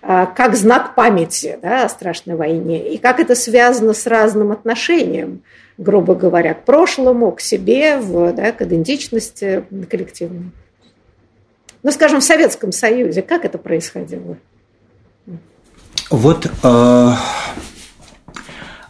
как 0.00 0.56
знак 0.56 0.94
памяти 0.94 1.58
да, 1.62 1.84
о 1.84 1.88
страшной 1.88 2.36
войне, 2.36 2.92
и 2.92 2.98
как 2.98 3.20
это 3.20 3.34
связано 3.34 3.94
с 3.94 4.06
разным 4.06 4.52
отношением, 4.52 5.42
грубо 5.78 6.14
говоря, 6.14 6.54
к 6.54 6.64
прошлому, 6.64 7.32
к 7.32 7.40
себе, 7.40 7.98
в, 7.98 8.32
да, 8.32 8.52
к 8.52 8.62
идентичности 8.62 9.64
коллективной. 9.90 10.50
ну, 11.82 11.92
скажем, 11.92 12.20
в 12.20 12.24
Советском 12.24 12.72
Союзе, 12.72 13.22
как 13.22 13.44
это 13.44 13.58
происходило? 13.58 14.36
Вот 16.10 16.50
э, 16.62 17.12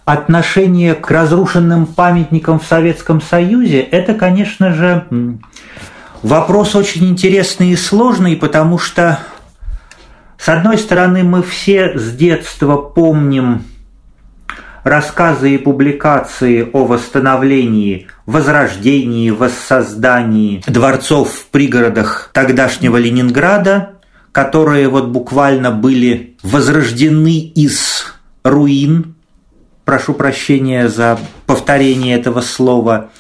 отношение 0.04 0.94
к 0.94 1.10
разрушенным 1.10 1.86
памятникам 1.86 2.60
в 2.60 2.64
Советском 2.64 3.20
Союзе, 3.20 3.80
это, 3.80 4.14
конечно 4.14 4.72
же, 4.72 5.06
вопрос 6.22 6.74
очень 6.74 7.08
интересный 7.08 7.70
и 7.70 7.76
сложный, 7.76 8.36
потому 8.36 8.78
что, 8.78 9.18
с 10.46 10.48
одной 10.48 10.78
стороны, 10.78 11.24
мы 11.24 11.42
все 11.42 11.98
с 11.98 12.12
детства 12.12 12.76
помним 12.76 13.64
рассказы 14.85 15.56
и 15.56 15.59
публикации 15.59 16.70
о 16.72 16.85
восстановлении, 16.85 18.06
возрождении, 18.26 19.30
воссоздании 19.30 20.62
дворцов 20.68 21.32
в 21.32 21.46
пригородах 21.46 22.30
тогдашнего 22.32 22.96
Ленинграда, 22.96 23.94
которые 24.30 24.88
вот 24.88 25.09
буквально 25.09 25.72
были 25.72 26.37
возрождены 26.44 27.40
из 27.40 28.14
руин, 28.44 29.16
прошу 29.85 30.14
прощения 30.14 30.88
за 30.88 31.18
повторение 31.46 32.16
этого 32.16 32.40
слова, 32.40 33.11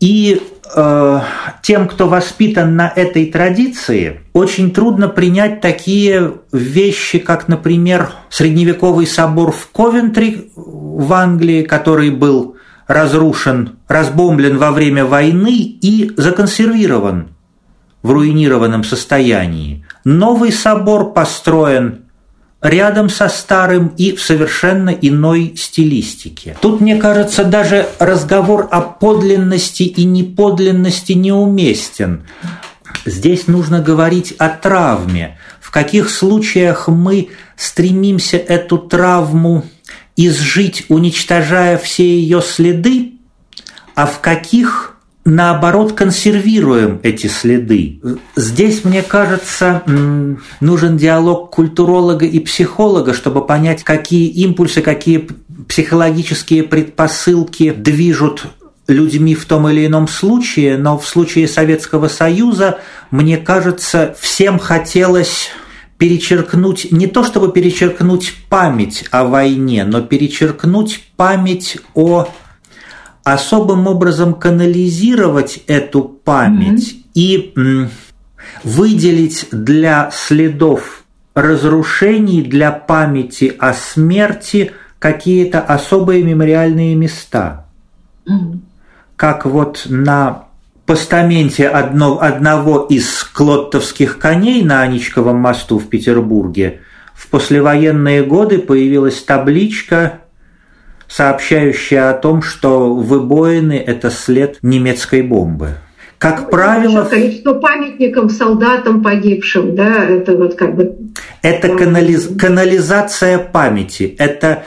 и 0.00 0.42
э, 0.74 1.20
тем, 1.62 1.88
кто 1.88 2.08
воспитан 2.08 2.76
на 2.76 2.92
этой 2.94 3.26
традиции, 3.26 4.20
очень 4.32 4.72
трудно 4.72 5.08
принять 5.08 5.60
такие 5.60 6.34
вещи, 6.52 7.18
как, 7.18 7.48
например, 7.48 8.10
средневековый 8.30 9.06
собор 9.06 9.52
в 9.52 9.68
Ковентри 9.70 10.52
в 10.56 11.12
Англии, 11.12 11.62
который 11.62 12.10
был 12.10 12.56
разрушен, 12.86 13.78
разбомблен 13.88 14.58
во 14.58 14.70
время 14.70 15.04
войны 15.04 15.54
и 15.54 16.12
законсервирован 16.16 17.28
в 18.02 18.10
руинированном 18.10 18.84
состоянии. 18.84 19.84
Новый 20.04 20.52
собор 20.52 21.12
построен 21.12 22.01
рядом 22.62 23.08
со 23.08 23.28
старым 23.28 23.88
и 23.98 24.14
в 24.14 24.22
совершенно 24.22 24.90
иной 24.90 25.54
стилистике. 25.56 26.56
Тут, 26.60 26.80
мне 26.80 26.96
кажется, 26.96 27.44
даже 27.44 27.88
разговор 27.98 28.68
о 28.70 28.80
подлинности 28.80 29.82
и 29.82 30.04
неподлинности 30.04 31.12
неуместен. 31.12 32.24
Здесь 33.04 33.48
нужно 33.48 33.80
говорить 33.80 34.32
о 34.38 34.48
травме. 34.48 35.38
В 35.60 35.70
каких 35.72 36.08
случаях 36.08 36.86
мы 36.86 37.30
стремимся 37.56 38.36
эту 38.36 38.78
травму 38.78 39.64
изжить, 40.16 40.84
уничтожая 40.88 41.78
все 41.78 42.04
ее 42.04 42.42
следы, 42.42 43.14
а 43.94 44.06
в 44.06 44.20
каких 44.20 44.96
наоборот, 45.24 45.92
консервируем 45.92 47.00
эти 47.02 47.26
следы. 47.26 48.00
Здесь, 48.36 48.84
мне 48.84 49.02
кажется, 49.02 49.82
нужен 50.60 50.96
диалог 50.96 51.50
культуролога 51.50 52.26
и 52.26 52.38
психолога, 52.40 53.14
чтобы 53.14 53.46
понять, 53.46 53.84
какие 53.84 54.28
импульсы, 54.28 54.82
какие 54.82 55.28
психологические 55.68 56.64
предпосылки 56.64 57.72
движут 57.72 58.46
людьми 58.88 59.34
в 59.34 59.44
том 59.44 59.68
или 59.68 59.86
ином 59.86 60.08
случае, 60.08 60.76
но 60.76 60.98
в 60.98 61.06
случае 61.06 61.46
Советского 61.48 62.08
Союза, 62.08 62.80
мне 63.10 63.38
кажется, 63.38 64.14
всем 64.20 64.58
хотелось 64.58 65.50
перечеркнуть, 65.98 66.90
не 66.90 67.06
то 67.06 67.22
чтобы 67.22 67.52
перечеркнуть 67.52 68.34
память 68.48 69.04
о 69.12 69.24
войне, 69.24 69.84
но 69.84 70.02
перечеркнуть 70.02 71.04
память 71.16 71.78
о 71.94 72.28
особым 73.24 73.86
образом 73.86 74.34
канализировать 74.34 75.60
эту 75.66 76.02
память 76.02 76.94
mm-hmm. 76.94 77.10
и 77.14 77.88
выделить 78.64 79.48
для 79.50 80.10
следов 80.12 81.04
разрушений, 81.34 82.42
для 82.42 82.72
памяти 82.72 83.54
о 83.58 83.72
смерти 83.72 84.72
какие-то 84.98 85.60
особые 85.60 86.22
мемориальные 86.22 86.94
места. 86.94 87.66
Mm-hmm. 88.26 88.58
Как 89.16 89.46
вот 89.46 89.86
на 89.88 90.44
постаменте 90.86 91.68
одно, 91.68 92.20
одного 92.20 92.84
из 92.84 93.24
клоттовских 93.24 94.18
коней 94.18 94.62
на 94.62 94.82
Аничковом 94.82 95.36
мосту 95.36 95.78
в 95.78 95.88
Петербурге 95.88 96.80
в 97.14 97.28
послевоенные 97.28 98.24
годы 98.24 98.58
появилась 98.58 99.22
табличка 99.22 100.21
сообщающая 101.12 102.08
о 102.08 102.14
том, 102.14 102.40
что 102.40 102.94
выбоины– 102.94 103.74
это 103.86 104.10
след 104.10 104.58
немецкой 104.62 105.20
бомбы. 105.22 105.72
Как 106.16 106.42
ну, 106.42 106.48
правило... 106.48 107.04
Количество 107.04 107.54
памятникам 107.54 108.30
солдатам 108.30 109.02
погибшим, 109.02 109.74
да, 109.74 110.04
это 110.04 110.34
вот 110.36 110.54
как 110.54 110.74
бы... 110.74 110.96
Это 111.42 111.76
канализ... 111.76 112.30
канализация 112.38 113.38
памяти, 113.38 114.14
это 114.18 114.62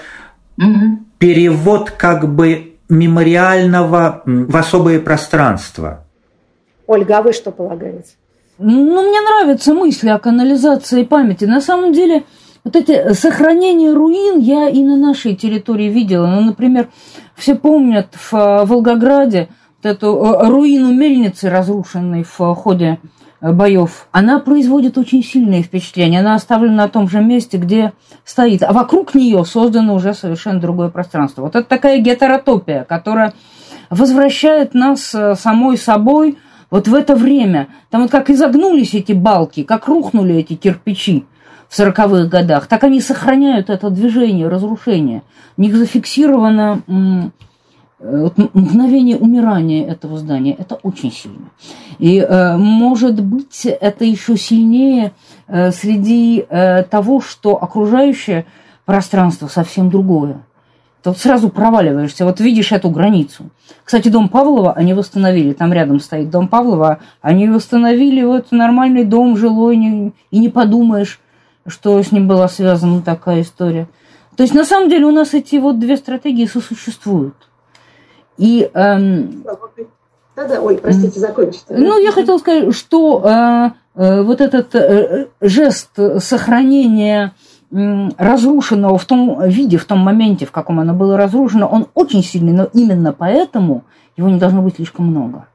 угу. 0.58 1.00
перевод 1.18 1.90
как 1.90 2.32
бы 2.32 2.74
мемориального 2.90 4.22
в 4.26 4.56
особые 4.56 5.00
пространства. 5.00 6.06
Ольга, 6.86 7.18
а 7.18 7.22
вы 7.24 7.34
что 7.34 7.50
полагаете? 7.50 8.12
Ну, 8.60 9.10
мне 9.10 9.20
нравятся 9.22 9.74
мысли 9.74 10.10
о 10.10 10.20
канализации 10.20 11.04
памяти. 11.04 11.46
На 11.46 11.60
самом 11.60 11.92
деле, 11.92 12.24
вот 12.66 12.76
эти 12.76 12.92
э, 12.92 13.14
сохранения 13.14 13.94
руин 13.94 14.40
я 14.40 14.68
и 14.68 14.84
на 14.84 14.98
нашей 14.98 15.36
территории 15.36 15.88
видела. 15.88 16.28
Ну, 16.28 16.42
например, 16.42 16.90
все 17.36 17.56
помнят 17.56 18.10
в 18.14 18.34
э, 18.34 18.66
Волгограде 18.66 19.50
вот 19.82 19.92
эту 19.92 20.08
э, 20.08 20.48
руину 20.50 20.92
мельницы, 20.92 21.50
разрушенной 21.50 22.24
в 22.24 22.56
ходе 22.56 23.00
боев, 23.42 24.08
она 24.12 24.40
производит 24.40 24.98
очень 24.98 25.24
сильное 25.24 25.62
впечатление. 25.62 26.22
Она 26.22 26.34
оставлена 26.34 26.76
на 26.76 26.90
том 26.90 27.08
же 27.08 27.22
месте, 27.22 27.58
где 27.58 27.94
стоит. 28.24 28.64
А 28.64 28.74
вокруг 28.74 29.14
нее 29.14 29.46
создано 29.46 29.94
уже 29.94 30.16
совершенно 30.16 30.60
другое 30.60 30.90
пространство. 30.90 31.44
Вот 31.44 31.56
это 31.56 31.68
такая 31.70 32.00
гетеротопия, 32.00 32.84
которая 32.86 33.34
возвращает 33.92 34.74
нас 34.74 35.14
самой 35.36 35.78
собой 35.78 36.40
вот 36.72 36.88
в 36.88 36.96
это 36.96 37.16
время. 37.16 37.68
Там 37.92 38.02
вот 38.04 38.10
как 38.10 38.32
изогнулись 38.32 38.96
эти 38.96 39.12
балки, 39.12 39.62
как 39.62 39.88
рухнули 39.88 40.38
эти 40.38 40.56
кирпичи 40.56 41.26
в 41.76 41.80
40-х 41.80 42.28
годах, 42.28 42.68
так 42.68 42.84
они 42.86 43.02
сохраняют 43.02 43.70
это 43.70 43.90
движение, 43.90 44.48
разрушение. 44.48 45.24
У 45.58 45.62
них 45.62 45.76
зафиксировано 45.76 46.82
мгновение 48.00 49.18
умирания 49.18 49.86
этого 49.86 50.18
здания. 50.18 50.54
Это 50.54 50.76
очень 50.76 51.12
сильно. 51.12 51.50
И, 51.98 52.20
э, 52.20 52.58
может 52.58 53.22
быть, 53.22 53.66
это 53.66 54.06
еще 54.06 54.38
сильнее 54.38 55.12
э, 55.48 55.72
среди 55.72 56.46
э, 56.48 56.84
того, 56.84 57.20
что 57.20 57.62
окружающее 57.62 58.46
пространство 58.86 59.48
совсем 59.48 59.90
другое. 59.90 60.42
Ты 61.04 61.10
вот 61.10 61.20
сразу 61.20 61.50
проваливаешься, 61.50 62.26
вот 62.26 62.40
видишь 62.40 62.72
эту 62.72 62.90
границу. 62.90 63.46
Кстати, 63.84 64.10
дом 64.10 64.28
Павлова 64.28 64.74
они 64.74 64.94
восстановили, 64.94 65.54
там 65.54 65.72
рядом 65.72 66.00
стоит 66.00 66.30
дом 66.30 66.48
Павлова, 66.48 67.00
они 67.22 67.48
восстановили 67.48 68.24
вот 68.24 68.52
нормальный 68.52 69.04
дом 69.04 69.38
жилой, 69.38 70.14
и 70.32 70.40
не 70.40 70.50
подумаешь, 70.50 71.20
что 71.68 72.02
с 72.02 72.12
ним 72.12 72.28
была 72.28 72.48
связана 72.48 73.02
такая 73.02 73.42
история. 73.42 73.88
То 74.36 74.44
есть, 74.44 74.54
на 74.54 74.66
самом 74.66 74.90
деле, 74.90 75.06
у 75.06 75.12
нас 75.12 75.34
эти 75.34 75.56
вот 75.56 75.80
две 75.80 75.98
стратегии 75.98 76.46
сосуществуют. 76.46 77.36
И... 78.38 78.70
Эм, 78.74 79.44
Да-да, 80.36 80.62
ой, 80.62 80.78
простите, 80.78 81.20
закончите. 81.20 81.66
Ну, 81.70 81.98
я 81.98 82.12
хотела 82.12 82.38
сказать, 82.38 82.76
что 82.76 83.24
э, 83.24 83.70
э, 83.96 84.22
вот 84.22 84.42
этот 84.42 84.76
э, 84.76 85.28
жест 85.40 85.92
сохранения 86.20 87.34
э, 87.72 88.10
разрушенного 88.18 88.98
в 88.98 89.06
том 89.06 89.42
виде, 89.48 89.78
в 89.78 89.86
том 89.86 90.00
моменте, 90.00 90.46
в 90.46 90.52
каком 90.52 90.82
оно 90.82 90.94
было 90.94 91.16
разрушено, 91.16 91.68
он 91.68 91.88
очень 91.94 92.24
сильный, 92.24 92.52
но 92.52 92.68
именно 92.74 93.14
поэтому 93.14 93.86
его 94.18 94.28
не 94.28 94.38
должно 94.38 94.62
быть 94.62 94.76
слишком 94.76 95.08
много. 95.08 95.48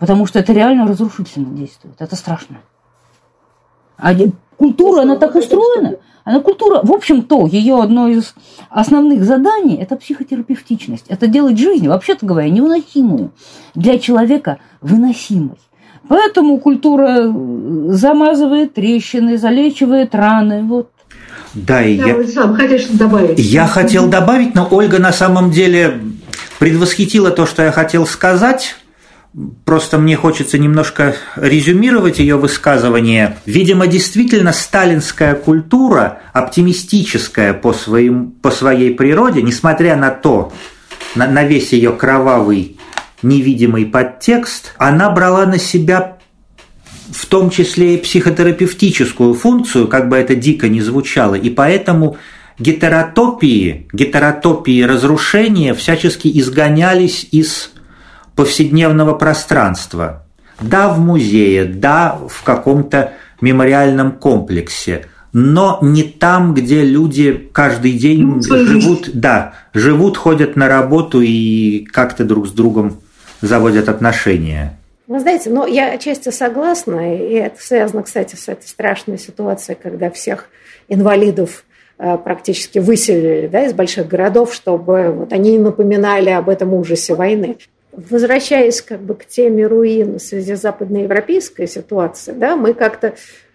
Потому 0.00 0.26
что 0.26 0.40
это 0.40 0.52
реально 0.52 0.88
разрушительно 0.88 1.54
действует. 1.54 1.94
Это 2.00 2.16
страшно. 2.16 2.56
А 3.96 4.14
Культура, 4.60 5.00
она 5.00 5.16
так 5.16 5.34
устроена. 5.36 5.94
Она 6.22 6.40
культура, 6.40 6.80
в 6.82 6.92
общем-то, 6.92 7.46
ее 7.46 7.80
одно 7.82 8.08
из 8.08 8.34
основных 8.68 9.24
заданий– 9.24 9.74
это 9.80 9.96
психотерапевтичность. 9.96 11.06
Это 11.08 11.28
делать 11.28 11.58
жизнь, 11.58 11.88
вообще-то 11.88 12.26
говоря, 12.26 12.50
невыносимую. 12.50 13.32
Для 13.74 13.98
человека 13.98 14.58
выносимой. 14.82 15.56
Поэтому 16.08 16.58
культура 16.58 17.34
замазывает 17.88 18.74
трещины, 18.74 19.38
залечивает 19.38 20.14
раны. 20.14 20.62
Вот. 20.62 20.90
Да, 21.54 21.82
и 21.82 21.94
я, 21.94 22.18
я, 22.18 22.24
сам 22.24 22.54
хотел 22.54 22.78
добавить. 22.90 23.38
Я 23.38 23.66
хотел 23.66 24.08
добавить, 24.10 24.54
но 24.54 24.68
Ольга 24.70 24.98
на 24.98 25.12
самом 25.14 25.50
деле 25.50 26.02
предвосхитила 26.58 27.30
то, 27.30 27.46
что 27.46 27.62
я 27.62 27.72
хотел 27.72 28.06
сказать. 28.06 28.76
Просто 29.64 29.98
мне 29.98 30.16
хочется 30.16 30.58
немножко 30.58 31.14
резюмировать 31.36 32.18
ее 32.18 32.36
высказывание. 32.36 33.36
Видимо, 33.46 33.86
действительно 33.86 34.52
сталинская 34.52 35.36
культура, 35.36 36.20
оптимистическая 36.32 37.54
по, 37.54 37.72
своим, 37.72 38.32
по 38.32 38.50
своей 38.50 38.92
природе, 38.92 39.42
несмотря 39.42 39.94
на 39.94 40.10
то, 40.10 40.52
на, 41.14 41.28
на 41.28 41.44
весь 41.44 41.72
ее 41.72 41.92
кровавый 41.92 42.76
невидимый 43.22 43.86
подтекст, 43.86 44.74
она 44.78 45.10
брала 45.10 45.46
на 45.46 45.58
себя 45.58 46.16
в 47.12 47.26
том 47.26 47.50
числе 47.50 47.94
и 47.94 47.98
психотерапевтическую 47.98 49.34
функцию, 49.34 49.88
как 49.88 50.08
бы 50.08 50.16
это 50.16 50.34
дико 50.34 50.68
не 50.68 50.80
звучало, 50.80 51.34
и 51.34 51.50
поэтому 51.50 52.16
гетеротопии, 52.58 53.88
гетеротопии 53.92 54.82
разрушения 54.82 55.74
всячески 55.74 56.30
изгонялись 56.40 57.26
из 57.30 57.72
повседневного 58.40 59.12
пространства. 59.12 60.24
Да, 60.62 60.88
в 60.88 60.98
музее, 60.98 61.66
да, 61.66 62.18
в 62.26 62.42
каком-то 62.42 63.12
мемориальном 63.42 64.12
комплексе, 64.12 65.04
но 65.34 65.78
не 65.82 66.04
там, 66.04 66.54
где 66.54 66.82
люди 66.82 67.50
каждый 67.52 67.92
день 67.92 68.24
ну, 68.24 68.42
живут, 68.42 69.10
да, 69.12 69.52
живут, 69.74 70.16
ходят 70.16 70.56
на 70.56 70.68
работу 70.68 71.20
и 71.20 71.84
как-то 71.84 72.24
друг 72.24 72.48
с 72.48 72.52
другом 72.52 73.00
заводят 73.42 73.90
отношения. 73.90 74.78
Вы 75.06 75.20
знаете, 75.20 75.50
но 75.50 75.66
я 75.66 75.92
отчасти 75.92 76.30
согласна, 76.30 77.14
и 77.14 77.34
это 77.34 77.62
связано, 77.62 78.02
кстати, 78.02 78.36
с 78.36 78.48
этой 78.48 78.66
страшной 78.66 79.18
ситуацией, 79.18 79.76
когда 79.82 80.10
всех 80.10 80.46
инвалидов 80.88 81.64
э, 81.98 82.16
практически 82.16 82.78
выселили 82.78 83.48
да, 83.48 83.66
из 83.66 83.74
больших 83.74 84.08
городов, 84.08 84.54
чтобы 84.54 85.10
вот 85.10 85.34
они 85.34 85.58
напоминали 85.58 86.30
об 86.30 86.48
этом 86.48 86.72
ужасе 86.72 87.14
войны. 87.14 87.58
Возвращаясь 87.92 88.82
как 88.82 89.00
бы 89.00 89.14
к 89.14 89.24
теме 89.26 89.66
руин 89.66 90.18
в 90.18 90.22
связи 90.22 90.54
с 90.54 90.60
западноевропейской 90.60 91.66
ситуацией, 91.66 92.36
да, 92.36 92.56
мы 92.56 92.72
как-то 92.72 93.14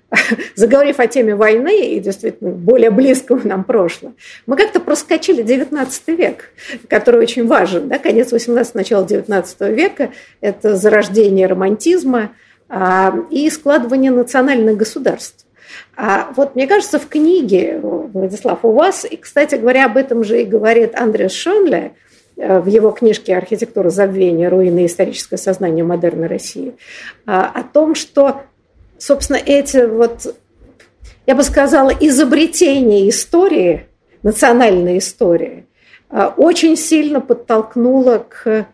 заговорив 0.56 1.00
о 1.00 1.08
теме 1.08 1.36
войны 1.36 1.88
и 1.88 2.00
действительно 2.00 2.52
более 2.52 2.90
близкого 2.90 3.46
нам 3.48 3.64
прошлого, 3.64 4.14
мы 4.46 4.58
как-то 4.58 4.80
проскочили 4.80 5.42
19 5.42 6.08
век, 6.10 6.52
который 6.90 7.22
очень 7.22 7.48
важен. 7.48 7.88
Да? 7.88 7.98
Конец 7.98 8.32
18 8.32 8.76
начало 8.76 9.06
19 9.06 9.62
века– 9.62 10.12
это 10.42 10.76
зарождение 10.76 11.48
романтизма 11.48 12.32
а, 12.68 13.16
и 13.30 13.50
складывание 13.50 14.12
национальных 14.12 14.78
государств. 14.78 15.46
А 15.98 16.32
вот 16.36 16.56
мне 16.56 16.68
кажется, 16.68 17.00
в 17.00 17.08
книге, 17.08 17.80
Владислав, 17.82 18.60
у 18.64 18.72
вас, 18.72 19.06
и, 19.10 19.18
кстати 19.18 19.56
говоря, 19.56 19.86
об 19.86 19.98
этом 19.98 20.24
же 20.24 20.42
и 20.42 20.46
говорит 20.46 20.96
Андрес 20.96 21.32
Шонле, 21.32 21.94
в 22.36 22.68
его 22.68 22.92
книжке 22.92 23.36
«Архитектура 23.38 23.90
забвения. 23.90 24.50
Руины 24.50 24.84
и 24.84 24.86
историческое 24.88 25.38
сознание 25.38 25.84
модерной 25.84 26.28
России», 26.28 26.76
а, 27.26 27.46
о 27.48 27.64
том, 27.64 27.96
что 27.96 28.42
собственно, 28.98 29.38
эти 29.38 29.86
вот, 29.86 30.36
я 31.26 31.36
бы 31.36 31.44
сказала, 31.44 31.90
изобретения 31.90 33.10
истории, 33.10 33.88
национальной 34.24 34.98
истории, 34.98 35.66
а, 36.10 36.34
очень 36.36 36.76
сильно 36.78 37.22
подтолкнуло 37.22 38.26
к 38.28 38.68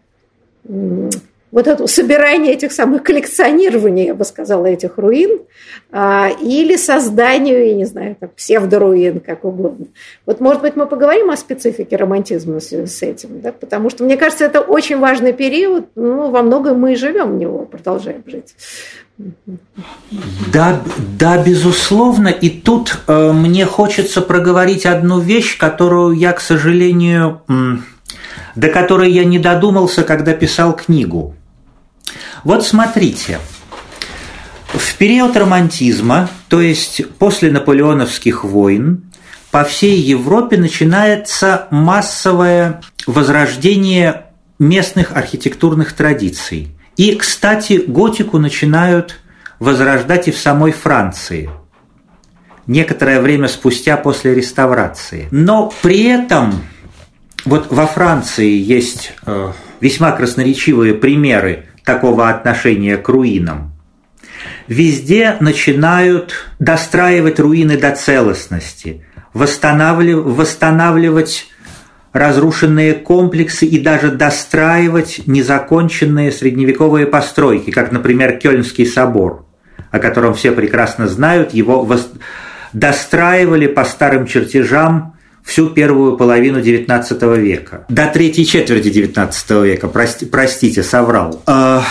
вот 1.52 1.68
это 1.68 1.86
собирание 1.88 2.54
этих 2.54 2.72
самых 2.72 3.04
коллекционирования, 3.04 4.08
я 4.08 4.16
бы 4.16 4.24
сказала, 4.24 4.66
этих 4.66 4.98
руин, 4.98 5.42
а, 5.92 6.30
или 6.42 6.78
созданию, 6.78 7.68
я 7.68 7.76
не 7.76 7.86
знаю, 7.86 8.16
там, 8.20 8.30
псевдоруин, 8.36 9.20
как 9.20 9.44
угодно. 9.44 9.88
Вот, 10.26 10.40
может 10.40 10.62
быть, 10.62 10.76
мы 10.76 10.86
поговорим 10.86 11.30
о 11.30 11.38
специфике 11.38 11.98
романтизма 11.98 12.60
с 12.60 13.02
этим, 13.02 13.42
да? 13.42 13.52
потому 13.52 13.90
что, 13.90 14.04
мне 14.04 14.18
кажется, 14.18 14.46
это 14.46 14.62
очень 14.62 15.00
важный 15.00 15.34
период, 15.34 15.88
ну, 15.96 16.32
во 16.32 16.42
многом 16.42 16.80
мы 16.80 16.94
и 16.94 16.96
живем 16.96 17.34
в 17.34 17.38
него, 17.38 17.66
продолжаем 17.66 18.24
жить. 18.26 18.56
Да, 20.52 20.82
да, 21.20 21.44
безусловно. 21.44 22.30
И 22.30 22.50
тут 22.50 22.98
э, 23.08 23.32
мне 23.34 23.66
хочется 23.66 24.22
проговорить 24.22 24.86
одну 24.86 25.20
вещь, 25.20 25.58
которую 25.58 26.16
я, 26.16 26.34
к 26.34 26.42
сожалению, 26.42 27.42
до 28.56 28.70
которой 28.70 29.12
я 29.12 29.26
не 29.26 29.38
додумался, 29.38 30.04
когда 30.04 30.34
писал 30.34 30.76
книгу. 30.76 31.36
Вот 32.44 32.66
смотрите, 32.66 33.40
в 34.74 34.98
период 34.98 35.36
романтизма, 35.36 36.30
то 36.48 36.62
есть 36.62 37.02
после 37.18 37.52
наполеоновских 37.52 38.44
войн, 38.44 39.04
по 39.52 39.64
всей 39.64 40.00
Европе 40.00 40.58
начинается 40.58 41.68
массовое 41.72 42.82
возрождение 43.06 44.28
местных 44.60 45.16
архитектурных 45.16 45.94
традиций– 45.94 46.76
и, 47.02 47.16
кстати, 47.16 47.84
готику 47.88 48.38
начинают 48.38 49.20
возрождать 49.60 50.28
и 50.28 50.32
в 50.32 50.38
самой 50.38 50.72
Франции. 50.72 51.50
Некоторое 52.68 53.20
время 53.22 53.48
спустя 53.48 53.98
после 53.98 54.36
реставрации. 54.36 55.28
Но 55.32 55.74
при 55.82 56.04
этом 56.04 56.62
вот 57.44 57.72
во 57.72 57.88
Франции 57.88 58.56
есть 58.56 59.14
э, 59.26 59.52
весьма 59.80 60.12
красноречивые 60.12 60.94
примеры 60.94 61.70
такого 61.84 62.30
отношения 62.30 62.98
к 62.98 63.08
руинам. 63.10 63.74
Везде 64.68 65.38
начинают 65.40 66.34
достраивать 66.60 67.40
руины 67.40 67.78
до 67.78 67.96
целостности, 67.96 69.06
восстанавливать, 69.34 70.26
восстанавливать 70.26 71.48
разрушенные 72.14 72.94
комплексы 72.94 73.66
и 73.66 73.80
даже 73.80 74.12
достраивать 74.12 75.22
незаконченные 75.28 76.32
средневековые 76.32 77.06
постройки, 77.06 77.72
как, 77.72 77.92
например, 77.92 78.38
Кёльнский 78.38 78.86
собор, 78.86 79.46
о 79.92 80.00
котором 80.00 80.34
все 80.34 80.52
прекрасно 80.52 81.08
знают, 81.08 81.54
его 81.54 81.88
достраивали 82.74 83.68
по 83.68 83.84
старым 83.86 84.26
чертежам 84.26 85.16
всю 85.44 85.70
первую 85.70 86.18
половину 86.18 86.60
XIX 86.60 87.40
века. 87.40 87.86
До 87.90 88.08
третьей 88.08 88.46
четверти 88.46 88.88
XIX 88.88 89.66
века, 89.66 89.88
прости, 89.88 90.26
простите, 90.26 90.84
соврал. 90.84 91.42
А, 91.46 91.84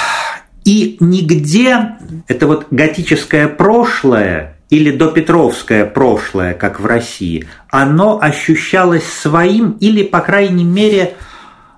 и 0.64 0.96
нигде 1.00 1.96
это 2.28 2.46
вот 2.46 2.66
готическое 2.70 3.48
прошлое 3.48 4.56
или 4.70 4.92
допетровское 4.92 5.84
прошлое, 5.84 6.54
как 6.54 6.80
в 6.80 6.86
России, 6.86 7.46
оно 7.70 8.20
ощущалось 8.20 9.04
своим 9.04 9.72
или, 9.80 10.04
по 10.04 10.20
крайней 10.20 10.64
мере, 10.64 11.14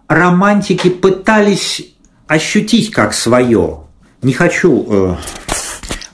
романтики 0.08 0.90
пытались 0.90 1.94
ощутить 2.26 2.90
как 2.90 3.14
свое. 3.14 3.84
Не 4.20 4.34
хочу 4.34 4.86
э, 4.88 5.16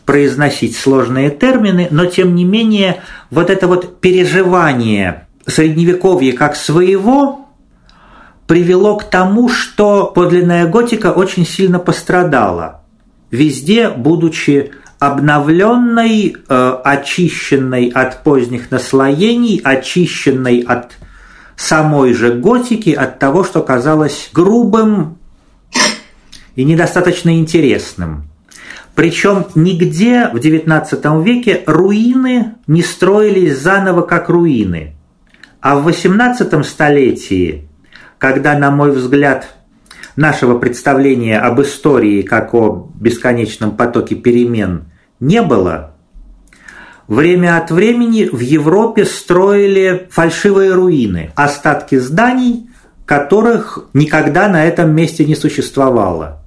произносить 0.05 0.77
сложные 0.77 1.31
термины, 1.31 1.89
но 1.91 2.07
тем 2.07 2.35
не 2.35 2.45
менее 2.45 3.03
вот 3.31 3.51
это 3.51 3.67
вот 3.67 4.01
переживание 4.01 5.27
средневековья 5.49 6.33
как 6.33 6.57
своего 6.57 7.49
привело 8.47 8.97
к 8.97 9.05
тому, 9.05 9.49
что 9.49 10.07
подлинная 10.07 10.67
готика 10.67 11.13
очень 11.13 11.47
сильно 11.47 11.79
пострадала, 11.79 12.83
везде 13.31 13.91
будучи 13.91 14.73
обновленной, 14.99 16.37
э, 16.37 16.79
очищенной 16.85 17.89
от 17.89 18.23
поздних 18.25 18.71
наслоений, 18.71 19.61
очищенной 19.63 20.61
от 20.61 20.97
самой 21.57 22.15
же 22.15 22.33
готики, 22.35 22.91
от 22.91 23.19
того, 23.19 23.45
что 23.45 23.63
казалось 23.63 24.31
грубым 24.33 25.19
и 26.57 26.65
недостаточно 26.65 27.39
интересным. 27.39 28.29
Причем 28.95 29.47
нигде 29.55 30.29
в 30.33 30.37
XIX 30.37 31.23
веке 31.23 31.63
руины 31.67 32.55
не 32.67 32.83
строились 32.83 33.59
заново 33.61 34.03
как 34.03 34.29
руины. 34.29 34.98
А 35.61 35.77
в 35.77 35.89
XVIII 35.89 36.63
столетии, 36.63 37.69
когда, 38.19 38.57
на 38.57 38.71
мой 38.71 38.93
взгляд, 38.93 39.49
нашего 40.15 40.59
представления 40.59 41.39
об 41.39 41.61
истории 41.61 42.23
как 42.23 42.55
о 42.55 42.91
бесконечном 42.95 43.77
потоке 43.77 44.15
перемен 44.15 44.85
не 45.19 45.43
было, 45.43 45.95
время 47.09 47.57
от 47.57 47.73
времени 47.73 48.29
в 48.31 48.39
Европе 48.39 49.05
строили 49.05 50.07
фальшивые 50.11 50.75
руины, 50.75 51.33
остатки 51.35 51.97
зданий, 51.97 52.71
которых 53.05 53.89
никогда 53.95 54.49
на 54.49 54.65
этом 54.65 54.95
месте 54.95 55.25
не 55.25 55.35
существовало. 55.35 56.41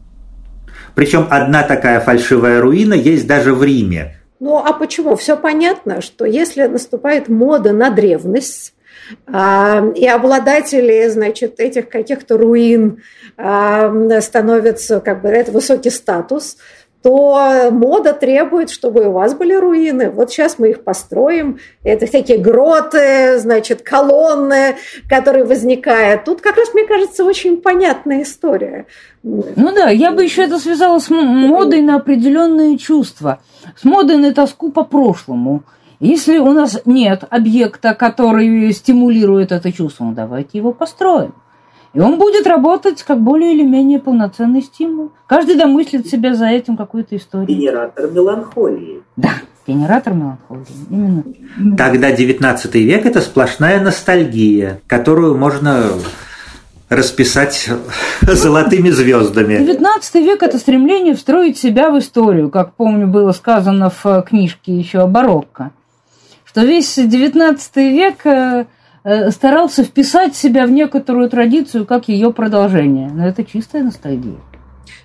Причем 0.95 1.28
одна 1.30 1.64
такая 1.64 1.99
фальшивая 1.99 2.62
руина 2.62 2.93
есть 2.93 3.28
даже 3.28 3.53
в 3.53 3.64
Риме. 3.64 4.18
Ну 4.39 4.57
а 4.57 4.72
почему? 4.74 5.16
Все 5.16 5.36
понятно, 5.36 6.01
что 6.01 6.26
если 6.26 6.66
наступает 6.68 7.30
мода 7.30 7.74
на 7.74 7.89
древность, 7.89 8.74
и 9.28 10.07
обладатели, 10.07 11.07
значит, 11.07 11.59
этих 11.59 11.89
каких-то 11.89 12.38
руин 12.38 13.01
а, 13.38 13.91
становятся, 14.22 14.99
как 14.99 15.22
бы, 15.22 15.30
это 15.30 15.51
высокий 15.51 15.89
статус, 15.89 16.57
то 17.01 17.70
мода 17.72 18.14
требует, 18.14 18.70
чтобы 18.70 19.07
у 19.07 19.12
вас 19.12 19.34
были 19.34 19.53
руины. 19.53 20.09
Вот 20.12 20.32
сейчас 20.32 20.59
мы 20.59 20.70
их 20.70 20.84
построим. 20.84 21.59
Это 21.84 22.09
такие 22.09 22.38
гроты, 22.38 23.39
значит, 23.39 23.82
колонны, 23.82 24.76
которые 25.09 25.43
возникают. 25.45 26.26
Тут 26.26 26.41
как 26.41 26.57
раз, 26.57 26.74
мне 26.74 26.86
кажется, 26.86 27.24
очень 27.26 27.62
понятная 27.62 28.22
история. 28.22 28.86
Ну 29.24 29.72
да, 29.74 29.89
я 29.89 30.12
бы 30.12 30.24
еще 30.24 30.43
это 30.43 30.59
связала 30.59 30.99
с 30.99 31.09
модой 31.09 31.82
на 31.82 31.95
определенные 31.95 32.78
чувства, 32.78 33.41
с 33.76 33.84
модой 33.84 34.18
на 34.18 34.34
тоску 34.34 34.72
по 34.72 34.84
прошлому. 34.84 35.64
Если 36.02 36.39
у 36.39 36.52
нас 36.52 36.82
нет 36.86 37.26
объекта, 37.30 37.93
который 37.93 38.72
стимулирует 38.74 39.52
это 39.52 39.72
чувство, 39.72 40.06
ну 40.06 40.14
давайте 40.14 40.58
его 40.58 40.74
построим. 40.74 41.34
И 41.93 41.99
он 41.99 42.18
будет 42.18 42.47
работать 42.47 43.04
как 43.04 43.22
более 43.22 43.54
или 43.54 43.62
менее 43.62 43.99
полноценный 43.99 44.64
стимул. 44.64 45.12
Каждый 45.28 45.56
домыслит 45.56 46.08
себя 46.08 46.34
за 46.34 46.47
этим 46.47 46.76
какую-то 46.76 47.16
историю. 47.16 47.47
Генератор 47.47 48.10
меланхолии. 48.10 49.04
Да, 49.16 49.34
генератор 49.68 50.14
меланхолии. 50.14 50.66
Именно. 50.89 51.78
Тогда 51.78 52.12
19 52.12 52.76
век– 52.76 53.06
это 53.08 53.22
сплошная 53.22 53.80
ностальгия, 53.80 54.82
которую 54.88 55.38
можно 55.38 55.84
расписать 56.89 57.70
золотыми 58.22 58.89
звездами. 58.89 59.58
19 59.58 60.16
век– 60.16 60.41
это 60.41 60.58
стремление 60.58 61.14
встроить 61.14 61.60
себя 61.60 61.91
в 61.91 61.99
историю, 61.99 62.49
как, 62.49 62.74
помню, 62.74 63.06
было 63.06 63.34
сказано 63.34 63.91
в 64.04 64.24
книжке 64.24 64.74
еще 64.74 65.02
о 65.02 65.08
барокко. 65.08 65.72
Что 66.52 66.66
весь 66.66 66.95
19 66.95 67.76
век 67.78 68.26
э, 68.26 68.66
э, 69.06 69.32
старался 69.32 69.86
вписать 69.86 70.36
себя 70.36 70.66
в 70.66 70.72
некоторую 70.72 71.30
традицию 71.30 71.86
как 71.86 72.10
ее 72.10 72.34
продолжение. 72.34 73.10
Но 73.10 73.26
это 73.26 73.45
чистая 73.45 73.84
ностальгия. 73.84 74.36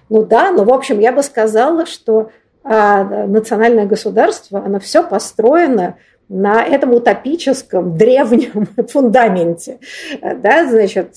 Ну 0.09 0.25
да, 0.25 0.51
но 0.51 0.65
в 0.65 0.73
общем 0.73 0.99
я 0.99 1.13
бы 1.13 1.23
сказала, 1.23 1.87
что 1.87 2.33
а, 2.65 3.05
национальное 3.05 3.87
государство, 3.87 4.61
оно 4.65 4.81
все 4.81 5.05
построено 5.05 5.95
на 6.29 6.65
этом 6.65 6.93
утопическом 6.93 7.97
древнем 7.97 8.69
фундаменте. 8.89 9.79
Да, 10.21 10.67
значит, 10.67 11.17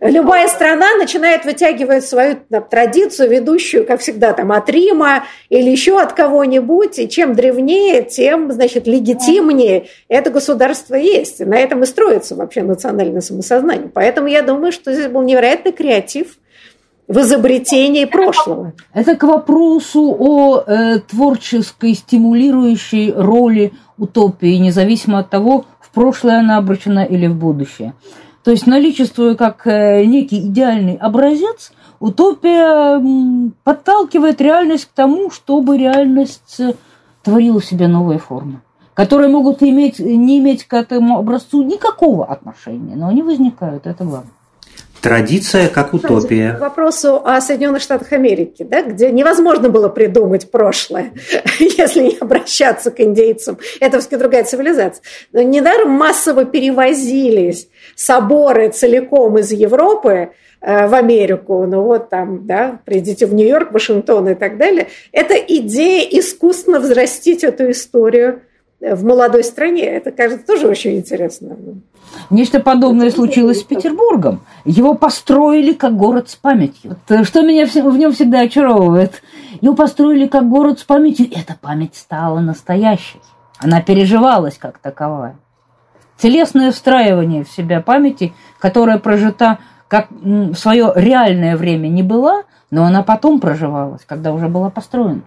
любая 0.00 0.48
страна 0.48 0.96
начинает 0.96 1.44
вытягивать 1.44 2.04
свою 2.04 2.38
там, 2.50 2.64
традицию, 2.68 3.30
ведущую, 3.30 3.86
как 3.86 4.00
всегда, 4.00 4.32
там, 4.32 4.50
от 4.52 4.68
Рима 4.68 5.24
или 5.48 5.70
еще 5.70 6.00
от 6.00 6.12
кого-нибудь, 6.12 6.98
и 6.98 7.08
чем 7.08 7.34
древнее, 7.34 8.02
тем, 8.02 8.50
значит, 8.50 8.86
легитимнее 8.86 9.86
это 10.08 10.30
государство 10.30 10.94
есть. 10.94 11.40
И 11.40 11.44
на 11.44 11.58
этом 11.58 11.82
и 11.82 11.86
строится 11.86 12.34
вообще 12.34 12.62
национальное 12.62 13.20
самосознание. 13.20 13.90
Поэтому 13.92 14.26
я 14.28 14.42
думаю, 14.42 14.72
что 14.72 14.92
здесь 14.92 15.06
был 15.06 15.22
невероятный 15.22 15.72
креатив 15.72 16.38
в 17.08 17.16
изобретении 17.18 18.04
прошлого. 18.04 18.74
Это 18.92 19.16
к 19.16 19.22
вопросу 19.22 20.14
о 20.18 20.62
э, 20.66 20.98
творческой 21.00 21.94
стимулирующей 21.94 23.12
роли 23.12 23.72
утопии, 23.96 24.56
независимо 24.56 25.20
от 25.20 25.30
того, 25.30 25.64
в 25.80 25.90
прошлое 25.90 26.40
она 26.40 26.58
обращена 26.58 27.04
или 27.04 27.26
в 27.26 27.34
будущее. 27.34 27.94
То 28.44 28.50
есть, 28.50 28.66
наличествуя 28.66 29.34
как 29.34 29.66
э, 29.66 30.04
некий 30.04 30.40
идеальный 30.40 30.96
образец, 30.96 31.72
утопия 31.98 33.02
подталкивает 33.64 34.40
реальность 34.40 34.84
к 34.84 34.92
тому, 34.94 35.30
чтобы 35.30 35.78
реальность 35.78 36.60
э, 36.60 36.74
творила 37.22 37.58
в 37.58 37.64
себе 37.64 37.88
новые 37.88 38.18
формы, 38.18 38.60
которые 38.92 39.30
могут 39.30 39.62
иметь, 39.62 39.98
не 39.98 40.38
иметь 40.38 40.64
к 40.64 40.74
этому 40.74 41.18
образцу 41.18 41.62
никакого 41.62 42.26
отношения, 42.26 42.96
но 42.96 43.08
они 43.08 43.22
возникают, 43.22 43.86
это 43.86 44.04
главное. 44.04 44.32
Традиция 45.08 45.68
как 45.68 45.94
утопия. 45.94 46.52
К 46.52 46.60
вопросу 46.60 47.22
о 47.24 47.40
Соединенных 47.40 47.80
Штатах 47.80 48.12
Америки, 48.12 48.62
да, 48.62 48.82
где 48.82 49.10
невозможно 49.10 49.70
было 49.70 49.88
придумать 49.88 50.50
прошлое, 50.50 51.12
если 51.58 52.02
не 52.02 52.18
обращаться 52.20 52.90
к 52.90 53.00
индейцам. 53.00 53.56
Это 53.80 54.00
все 54.00 54.18
другая 54.18 54.44
цивилизация. 54.44 55.02
Но 55.32 55.40
недаром 55.40 55.92
массово 55.92 56.44
перевозились 56.44 57.68
соборы 57.96 58.68
целиком 58.68 59.38
из 59.38 59.50
Европы 59.50 60.32
э, 60.60 60.86
в 60.88 60.94
Америку, 60.94 61.64
ну 61.66 61.84
вот 61.84 62.10
там, 62.10 62.46
да, 62.46 62.78
придите 62.84 63.24
в 63.24 63.32
Нью-Йорк, 63.32 63.72
Вашингтон 63.72 64.28
и 64.28 64.34
так 64.34 64.58
далее. 64.58 64.88
Это 65.12 65.36
идея 65.36 66.02
искусственно 66.02 66.80
взрастить 66.80 67.44
эту 67.44 67.70
историю 67.70 68.42
в 68.80 69.04
молодой 69.04 69.44
стране. 69.44 69.84
Это, 69.84 70.10
кажется, 70.10 70.46
тоже 70.46 70.68
очень 70.68 70.96
интересно. 70.96 71.56
Нечто 72.30 72.60
подобное 72.60 73.10
случилось 73.10 73.60
с 73.60 73.64
Петербургом. 73.64 74.40
Его 74.64 74.94
построили 74.94 75.72
как 75.72 75.96
город 75.96 76.30
с 76.30 76.36
памятью. 76.36 76.90
Вот, 76.90 76.98
э, 77.16 77.24
что 77.24 77.42
меня 77.42 77.66
в 77.66 77.98
нем 77.98 78.12
всегда 78.12 78.40
очаровывает. 78.40 79.22
Его 79.60 79.74
построили 79.74 80.26
как 80.26 80.48
город 80.48 80.80
с 80.80 80.84
памятью, 80.84 81.26
и 81.26 81.38
эта 81.38 81.56
память 81.60 81.96
стала 81.96 82.40
настоящей. 82.40 83.20
Она 83.58 83.82
переживалась 83.82 84.56
как 84.58 84.78
таковая. 84.78 85.36
Телесное 86.16 86.72
встраивание 86.72 87.44
в 87.44 87.50
себя 87.50 87.80
памяти, 87.80 88.32
которая 88.58 88.98
прожита 88.98 89.58
как 89.88 90.08
в 90.10 90.54
свое 90.54 90.92
реальное 90.94 91.56
время 91.56 91.88
не 91.88 92.02
была, 92.02 92.42
но 92.70 92.84
она 92.84 93.02
потом 93.02 93.40
проживалась, 93.40 94.02
когда 94.06 94.32
уже 94.32 94.48
была 94.48 94.70
построена. 94.70 95.22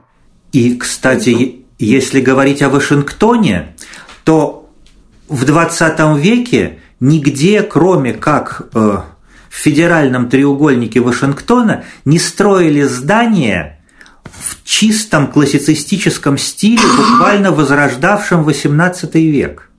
И, 0.51 0.75
кстати, 0.75 1.65
если 1.85 2.21
говорить 2.21 2.61
о 2.61 2.69
Вашингтоне, 2.69 3.75
то 4.23 4.69
в 5.27 5.45
20 5.45 6.17
веке 6.17 6.79
нигде, 6.99 7.63
кроме 7.63 8.13
как 8.13 8.69
э, 8.73 8.77
в 9.49 9.55
федеральном 9.55 10.29
треугольнике 10.29 10.99
Вашингтона, 10.99 11.83
не 12.05 12.19
строили 12.19 12.83
здания 12.83 13.79
в 14.23 14.63
чистом 14.63 15.27
классицистическом 15.27 16.37
стиле, 16.37 16.83
буквально 16.97 17.51
возрождавшем 17.51 18.47
XVIII 18.47 19.09
век. 19.13 19.69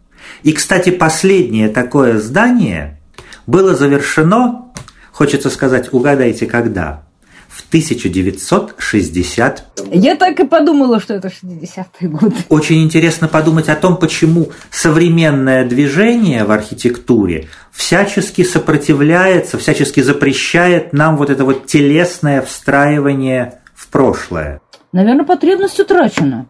И, 0.42 0.52
кстати, 0.52 0.90
последнее 0.90 1.68
такое 1.68 2.18
здание 2.18 3.00
было 3.46 3.74
завершено, 3.74 4.72
хочется 5.12 5.50
сказать, 5.50 5.92
угадайте 5.92 6.46
когда, 6.46 7.04
в 7.52 7.68
1960. 7.68 9.64
Я 9.92 10.16
так 10.16 10.40
и 10.40 10.46
подумала, 10.46 11.00
что 11.00 11.12
это 11.14 11.28
60-е 11.28 12.08
годы. 12.08 12.34
Очень 12.48 12.82
интересно 12.82 13.28
подумать 13.28 13.68
о 13.68 13.76
том, 13.76 13.98
почему 13.98 14.50
современное 14.70 15.66
движение 15.66 16.44
в 16.44 16.50
архитектуре 16.50 17.48
всячески 17.70 18.42
сопротивляется, 18.42 19.58
всячески 19.58 20.00
запрещает 20.00 20.94
нам 20.94 21.18
вот 21.18 21.28
это 21.28 21.44
вот 21.44 21.66
телесное 21.66 22.40
встраивание 22.40 23.60
в 23.74 23.88
прошлое. 23.88 24.62
Наверное, 24.92 25.26
потребность 25.26 25.78
утрачена 25.78 26.46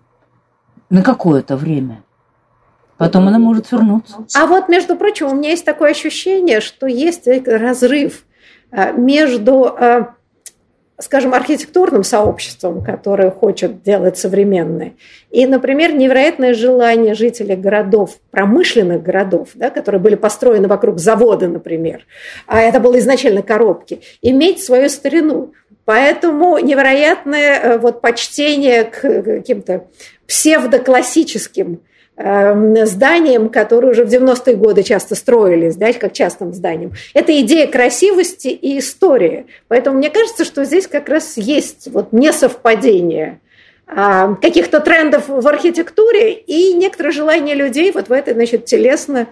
на 0.88 1.02
какое-то 1.02 1.56
время. 1.56 2.04
Потом 2.96 3.26
она 3.26 3.40
может 3.40 3.72
вернуться. 3.72 4.24
А 4.36 4.46
вот, 4.46 4.68
между 4.68 4.94
прочим, 4.94 5.26
у 5.26 5.34
меня 5.34 5.50
есть 5.50 5.64
такое 5.64 5.90
ощущение, 5.90 6.60
что 6.60 6.86
есть 6.86 7.26
разрыв 7.26 8.24
э, 8.70 8.92
между 8.92 9.74
э, 9.76 10.06
скажем, 11.02 11.34
архитектурным 11.34 12.04
сообществом, 12.04 12.82
которое 12.82 13.30
хочет 13.30 13.82
делать 13.82 14.18
современное. 14.18 14.94
И, 15.30 15.46
например, 15.46 15.94
невероятное 15.94 16.54
желание 16.54 17.14
жителей 17.14 17.56
городов, 17.56 18.18
промышленных 18.30 19.02
городов, 19.02 19.50
да, 19.54 19.70
которые 19.70 20.00
были 20.00 20.14
построены 20.14 20.68
вокруг 20.68 20.98
завода, 20.98 21.48
например, 21.48 22.06
а 22.46 22.60
это 22.60 22.80
было 22.80 22.98
изначально 22.98 23.42
коробки, 23.42 24.00
иметь 24.20 24.62
свою 24.62 24.88
старину. 24.88 25.52
Поэтому 25.84 26.58
невероятное 26.58 27.58
э, 27.58 27.78
вот 27.78 28.00
почтение 28.00 28.84
к 28.84 29.00
каким-то 29.00 29.86
псевдоклассическим 30.26 31.80
Эм, 32.24 32.86
зданиям, 32.86 33.48
которые 33.48 33.90
уже 33.90 34.04
в 34.04 34.08
90-е 34.08 34.54
годы 34.54 34.84
часто 34.84 35.16
строились, 35.16 35.74
да, 35.74 35.92
как 35.92 36.12
частным 36.12 36.54
зданиям. 36.54 36.92
Это 37.14 37.40
идея 37.40 37.66
красивости 37.66 38.46
и 38.46 38.78
истории. 38.78 39.46
Поэтому 39.66 39.98
мне 39.98 40.08
кажется, 40.08 40.44
что 40.44 40.64
здесь 40.64 40.86
как 40.86 41.08
раз 41.08 41.36
есть 41.36 41.88
вот 41.90 42.12
несовпадение 42.12 43.40
а, 43.88 44.36
каких-то 44.36 44.78
трендов 44.78 45.24
в 45.26 45.48
архитектуре 45.48 46.32
и 46.34 46.74
некоторое 46.74 47.10
желание 47.10 47.56
людей 47.56 47.90
вот 47.90 48.08
в 48.08 48.12
это, 48.12 48.34
значит, 48.34 48.66
телесно 48.66 49.26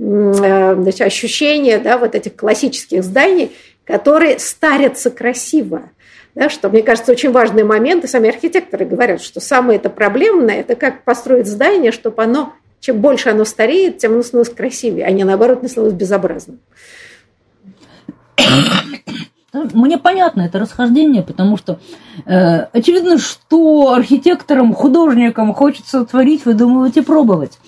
э, 0.00 0.74
значит, 0.80 1.00
ощущение 1.00 1.78
да, 1.78 1.96
вот 1.96 2.16
этих 2.16 2.34
классических 2.34 3.04
зданий, 3.04 3.52
которые 3.84 4.40
старятся 4.40 5.12
красиво. 5.12 5.90
Да, 6.34 6.48
что, 6.48 6.70
мне 6.70 6.82
кажется, 6.82 7.12
очень 7.12 7.30
важный 7.30 7.62
момент, 7.62 8.04
и 8.04 8.06
сами 8.06 8.30
архитекторы 8.30 8.86
говорят, 8.86 9.20
что 9.20 9.40
самое 9.40 9.78
это 9.78 9.90
проблемное, 9.90 10.60
это 10.60 10.76
как 10.76 11.04
построить 11.04 11.46
здание, 11.46 11.92
чтобы 11.92 12.22
оно, 12.22 12.54
чем 12.80 13.00
больше 13.00 13.28
оно 13.28 13.44
стареет, 13.44 13.98
тем 13.98 14.14
оно 14.14 14.22
становится 14.22 14.54
красивее, 14.54 15.04
а 15.04 15.10
не 15.10 15.24
наоборот 15.24 15.62
не 15.62 15.68
становится 15.68 15.98
безобразным. 15.98 16.60
Мне 19.52 19.98
понятно 19.98 20.40
это 20.42 20.58
расхождение, 20.58 21.22
потому 21.22 21.58
что 21.58 21.78
э, 22.24 22.60
очевидно, 22.72 23.18
что 23.18 23.92
архитекторам, 23.92 24.72
художникам 24.72 25.52
хочется 25.52 26.06
творить, 26.06 26.46
выдумывать 26.46 26.96
и 26.96 27.02
пробовать. 27.02 27.58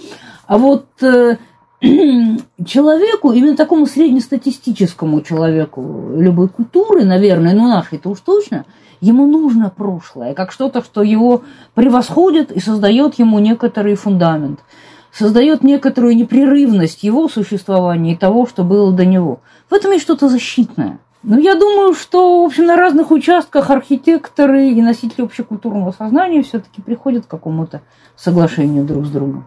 А 0.46 0.56
вот 0.56 0.86
э, 1.02 1.36
человеку, 2.66 3.32
именно 3.32 3.56
такому 3.56 3.86
среднестатистическому 3.86 5.20
человеку 5.20 6.12
любой 6.16 6.48
культуры, 6.48 7.04
наверное, 7.04 7.54
ну 7.54 7.68
нашей-то 7.68 8.10
уж 8.10 8.20
точно, 8.20 8.64
ему 9.00 9.26
нужно 9.26 9.70
прошлое, 9.70 10.34
как 10.34 10.52
что-то, 10.52 10.82
что 10.82 11.02
его 11.02 11.42
превосходит 11.74 12.52
и 12.52 12.60
создает 12.60 13.18
ему 13.18 13.38
некоторый 13.38 13.96
фундамент, 13.96 14.60
создает 15.12 15.62
некоторую 15.62 16.16
непрерывность 16.16 17.02
его 17.02 17.28
существования 17.28 18.12
и 18.12 18.16
того, 18.16 18.46
что 18.46 18.64
было 18.64 18.92
до 18.92 19.04
него. 19.04 19.40
В 19.68 19.74
этом 19.74 19.92
есть 19.92 20.04
что-то 20.04 20.28
защитное. 20.28 20.98
Ну, 21.22 21.38
я 21.38 21.54
думаю, 21.54 21.94
что, 21.94 22.42
в 22.42 22.46
общем, 22.46 22.66
на 22.66 22.76
разных 22.76 23.10
участках 23.10 23.70
архитекторы 23.70 24.70
и 24.70 24.82
носители 24.82 25.22
общекультурного 25.22 25.92
сознания 25.92 26.42
все-таки 26.42 26.82
приходят 26.82 27.24
к 27.24 27.30
какому-то 27.30 27.80
соглашению 28.14 28.84
друг 28.84 29.06
с 29.06 29.10
другом. 29.10 29.46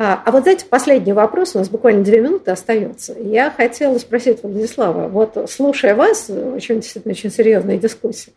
А, 0.00 0.22
а 0.24 0.30
вот 0.30 0.44
знаете, 0.44 0.64
последний 0.64 1.12
вопрос, 1.12 1.56
у 1.56 1.58
нас 1.58 1.68
буквально 1.68 2.04
две 2.04 2.20
минуты 2.20 2.52
остается. 2.52 3.16
Я 3.18 3.50
хотела 3.50 3.98
спросить 3.98 4.44
Владислава, 4.44 5.08
вот 5.08 5.50
слушая 5.50 5.96
вас, 5.96 6.30
очень 6.30 6.76
действительно 6.76 7.12
очень 7.12 7.32
серьезная 7.32 7.78
дискуссия, 7.78 8.30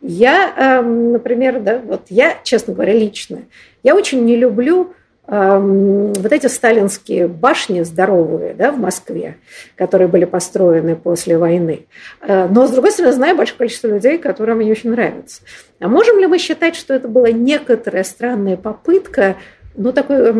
я, 0.00 0.54
эм, 0.56 1.10
например, 1.10 1.58
да, 1.58 1.80
вот 1.84 2.02
я, 2.08 2.36
честно 2.44 2.72
говоря, 2.72 2.92
лично, 2.92 3.40
я 3.82 3.96
очень 3.96 4.24
не 4.24 4.36
люблю 4.36 4.92
эм, 5.26 6.12
вот 6.12 6.32
эти 6.32 6.46
сталинские 6.46 7.26
башни 7.26 7.82
здоровые 7.82 8.54
да, 8.54 8.70
в 8.70 8.78
Москве, 8.78 9.38
которые 9.74 10.06
были 10.06 10.24
построены 10.24 10.94
после 10.94 11.36
войны. 11.36 11.86
Э, 12.20 12.46
но, 12.48 12.68
с 12.68 12.70
другой 12.70 12.92
стороны, 12.92 13.12
знаю 13.12 13.36
большое 13.36 13.58
количество 13.58 13.88
людей, 13.88 14.18
которым 14.18 14.60
они 14.60 14.70
очень 14.70 14.92
нравятся. 14.92 15.42
А 15.80 15.88
можем 15.88 16.20
ли 16.20 16.28
мы 16.28 16.38
считать, 16.38 16.76
что 16.76 16.94
это 16.94 17.08
была 17.08 17.32
некоторая 17.32 18.04
странная 18.04 18.56
попытка 18.56 19.36
ну, 19.76 19.92
такой 19.92 20.32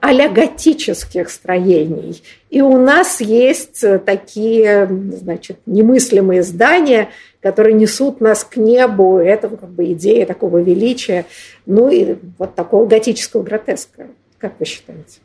а 0.00 0.28
готических 0.28 1.28
строений. 1.28 2.22
И 2.50 2.60
у 2.60 2.78
нас 2.78 3.20
есть 3.20 3.84
такие, 4.04 4.86
значит, 4.86 5.58
немыслимые 5.66 6.42
здания, 6.42 7.08
которые 7.42 7.74
несут 7.74 8.20
нас 8.20 8.44
к 8.44 8.56
небу. 8.56 9.18
Это 9.18 9.48
как 9.48 9.70
бы 9.70 9.92
идея 9.92 10.24
такого 10.26 10.58
величия, 10.58 11.26
ну 11.66 11.90
и 11.90 12.16
вот 12.38 12.54
такого 12.54 12.86
готического 12.86 13.42
гротеска. 13.42 14.06
Как 14.38 14.54
вы 14.60 14.66
считаете? 14.66 15.18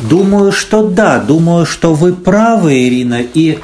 Думаю, 0.00 0.52
что 0.52 0.88
да. 0.88 1.18
Думаю, 1.18 1.64
что 1.64 1.94
вы 1.94 2.14
правы, 2.14 2.86
Ирина. 2.88 3.20
И 3.22 3.58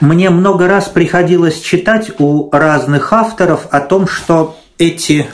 мне 0.00 0.30
много 0.30 0.68
раз 0.68 0.88
приходилось 0.88 1.60
читать 1.60 2.12
у 2.18 2.48
разных 2.50 3.12
авторов 3.12 3.66
о 3.70 3.80
том, 3.80 4.06
что 4.06 4.56
эти 4.78 5.26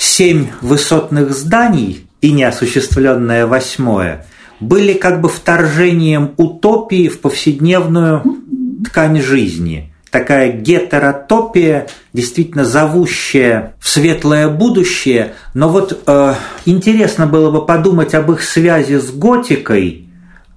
семь 0.00 0.46
высотных 0.62 1.32
зданий 1.32 2.06
и 2.22 2.32
неосуществленное 2.32 3.46
восьмое 3.46 4.26
были 4.58 4.94
как 4.94 5.20
бы 5.20 5.28
вторжением 5.28 6.32
утопии 6.38 7.08
в 7.08 7.20
повседневную 7.20 8.22
ткань 8.84 9.20
жизни. 9.20 9.92
Такая 10.10 10.52
гетеротопия, 10.52 11.86
действительно 12.14 12.64
зовущая 12.64 13.74
в 13.78 13.88
светлое 13.88 14.48
будущее. 14.48 15.34
Но 15.52 15.68
вот 15.68 16.02
э, 16.06 16.34
интересно 16.64 17.26
было 17.26 17.50
бы 17.50 17.64
подумать 17.64 18.14
об 18.14 18.32
их 18.32 18.42
связи 18.42 18.96
с 18.96 19.10
готикой 19.10 20.08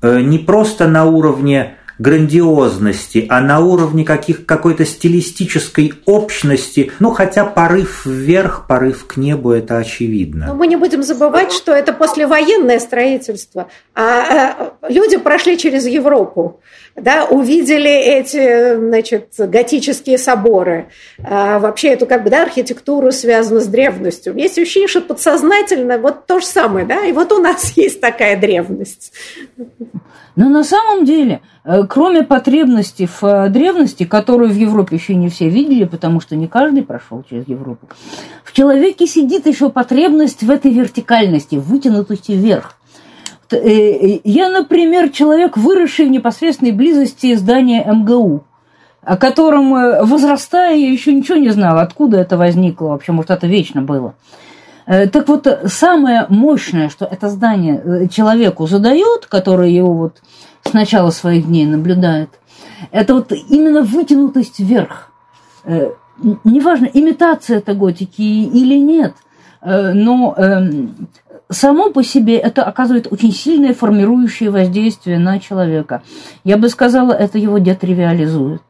э, 0.01 0.21
не 0.21 0.39
просто 0.39 0.87
на 0.87 1.05
уровне 1.05 1.75
грандиозности, 1.99 3.25
а 3.29 3.41
на 3.41 3.59
уровне 3.59 4.03
каких, 4.03 4.45
какой-то 4.45 4.85
стилистической 4.85 5.93
общности, 6.05 6.91
ну, 6.99 7.11
хотя 7.11 7.45
порыв 7.45 8.05
вверх, 8.05 8.67
порыв 8.67 9.05
к 9.05 9.17
небу, 9.17 9.51
это 9.51 9.77
очевидно. 9.77 10.47
Но 10.47 10.55
мы 10.55 10.67
не 10.67 10.75
будем 10.75 11.03
забывать, 11.03 11.51
что 11.51 11.71
это 11.71 11.93
послевоенное 11.93 12.79
строительство, 12.79 13.67
а 13.95 14.73
люди 14.87 15.17
прошли 15.17 15.57
через 15.57 15.85
Европу, 15.85 16.61
да, 16.95 17.25
увидели 17.25 17.89
эти, 17.89 18.75
значит, 18.75 19.33
готические 19.37 20.17
соборы, 20.17 20.89
а 21.23 21.59
вообще 21.59 21.89
эту, 21.89 22.05
как 22.05 22.23
бы, 22.23 22.29
да, 22.29 22.43
архитектуру 22.43 23.11
связанную 23.11 23.61
с 23.61 23.67
древностью. 23.67 24.35
Есть 24.35 24.59
ощущение, 24.59 24.87
что 24.87 25.01
подсознательно 25.01 25.97
вот 25.97 26.27
то 26.27 26.39
же 26.39 26.45
самое, 26.45 26.85
да, 26.85 27.05
и 27.05 27.11
вот 27.11 27.31
у 27.31 27.41
нас 27.41 27.71
есть 27.75 27.99
такая 27.99 28.39
древность. 28.39 29.11
Но 30.35 30.49
на 30.49 30.63
самом 30.63 31.05
деле, 31.05 31.41
э, 31.63 31.83
кроме 31.87 32.23
потребности 32.23 33.07
в 33.07 33.23
э, 33.23 33.49
древности, 33.49 34.03
которую 34.03 34.49
в 34.49 34.55
Европе 34.55 34.95
еще 34.95 35.13
не 35.15 35.29
все 35.29 35.47
видели, 35.47 35.85
потому 35.85 36.21
что 36.21 36.35
не 36.35 36.47
каждый 36.47 36.83
прошел 36.83 37.23
через 37.29 37.47
Европу, 37.47 37.87
в 38.43 38.51
человеке 38.51 39.05
сидит 39.05 39.45
еще 39.45 39.69
потребность 39.69 40.41
в 40.41 40.49
этой 40.49 40.71
вертикальности, 40.71 41.55
в 41.55 41.69
вытянутости 41.69 42.31
вверх. 42.31 42.77
Э, 43.55 44.19
я, 44.23 44.49
например, 44.49 45.09
человек, 45.09 45.57
выросший 45.57 46.05
в 46.05 46.11
непосредственной 46.11 46.71
близости 46.71 47.35
здания 47.35 47.83
МГУ, 47.85 48.43
о 49.01 49.17
котором, 49.17 49.71
возрастая, 50.05 50.75
я 50.75 50.91
еще 50.91 51.13
ничего 51.13 51.37
не 51.37 51.49
знала, 51.49 51.81
откуда 51.81 52.17
это 52.17 52.37
возникло, 52.37 52.87
вообще, 52.87 53.11
может, 53.11 53.31
это 53.31 53.47
вечно 53.47 53.81
было. 53.81 54.15
Э, 54.85 55.07
так 55.07 55.27
вот, 55.27 55.47
самое 55.65 56.25
мощное, 56.29 56.89
что 56.89 57.05
это 57.05 57.29
здание 57.29 57.81
э, 57.83 58.07
человеку 58.07 58.67
задает, 58.67 59.27
который 59.27 59.71
его 59.71 59.93
вот 59.93 60.21
с 60.63 60.73
начала 60.73 61.11
своих 61.11 61.47
дней 61.47 61.65
наблюдает, 61.65 62.29
это 62.91 63.15
вот 63.15 63.31
именно 63.31 63.81
вытянутость 63.81 64.59
вверх. 64.59 65.11
Э, 65.63 65.91
неважно, 66.43 66.89
имитация 66.93 67.57
это 67.57 67.73
готики 67.73 68.21
или 68.21 68.75
нет, 68.77 69.15
но 69.65 70.35
эм, 70.37 71.07
само 71.53 71.89
по 71.91 72.03
себе 72.03 72.37
это 72.37 72.63
оказывает 72.63 73.07
очень 73.11 73.31
сильное 73.31 73.73
формирующее 73.73 74.49
воздействие 74.49 75.19
на 75.19 75.39
человека. 75.39 76.03
Я 76.43 76.57
бы 76.57 76.69
сказала, 76.69 77.13
это 77.13 77.37
его 77.37 77.57
детривиализует. 77.57 78.61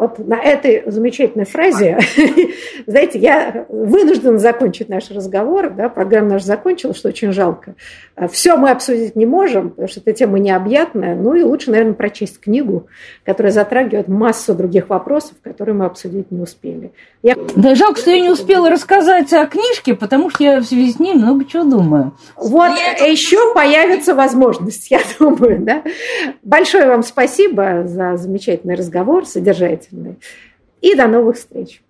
Вот 0.00 0.18
на 0.18 0.40
этой 0.40 0.82
замечательной 0.86 1.44
фразе, 1.44 1.98
знаете, 2.86 3.18
я 3.18 3.66
вынуждена 3.68 4.38
закончить 4.38 4.88
наш 4.88 5.10
разговор, 5.10 5.68
да, 5.68 5.90
программа 5.90 6.30
наша 6.30 6.46
закончилась, 6.46 6.96
что 6.96 7.10
очень 7.10 7.32
жалко. 7.32 7.74
А 8.16 8.26
Все 8.26 8.56
мы 8.56 8.70
обсудить 8.70 9.14
не 9.14 9.26
можем, 9.26 9.68
потому 9.68 9.88
что 9.88 10.00
эта 10.00 10.14
тема 10.14 10.38
необъятная, 10.38 11.14
ну 11.14 11.34
и 11.34 11.42
лучше, 11.42 11.70
наверное, 11.70 11.92
прочесть 11.92 12.40
книгу, 12.40 12.86
которая 13.24 13.52
затрагивает 13.52 14.08
массу 14.08 14.54
других 14.54 14.88
вопросов, 14.88 15.32
которые 15.42 15.74
мы 15.74 15.84
обсудить 15.84 16.30
не 16.30 16.40
успели. 16.40 16.92
Я... 17.22 17.34
Да, 17.54 17.74
жалко, 17.74 18.00
что 18.00 18.10
я 18.10 18.20
не 18.20 18.30
успела 18.30 18.70
рассказать 18.70 19.30
о 19.34 19.44
книжке, 19.44 19.94
потому 19.94 20.30
что 20.30 20.42
я 20.42 20.60
в 20.60 20.64
связи 20.64 20.92
с 20.92 20.98
ней 20.98 21.12
много 21.12 21.44
чего 21.44 21.64
думаю. 21.64 22.12
Вот 22.36 22.72
еще 23.06 23.52
появится 23.52 24.14
возможность, 24.14 24.90
я 24.90 25.00
думаю, 25.18 25.60
да. 25.60 25.82
Большое 26.42 26.86
вам 26.86 27.02
спасибо 27.02 27.82
за 27.84 28.16
замечательный 28.16 28.76
разговор, 28.76 29.26
содержательный. 29.90 30.18
И 30.80 30.94
до 30.94 31.06
новых 31.06 31.36
встреч. 31.36 31.82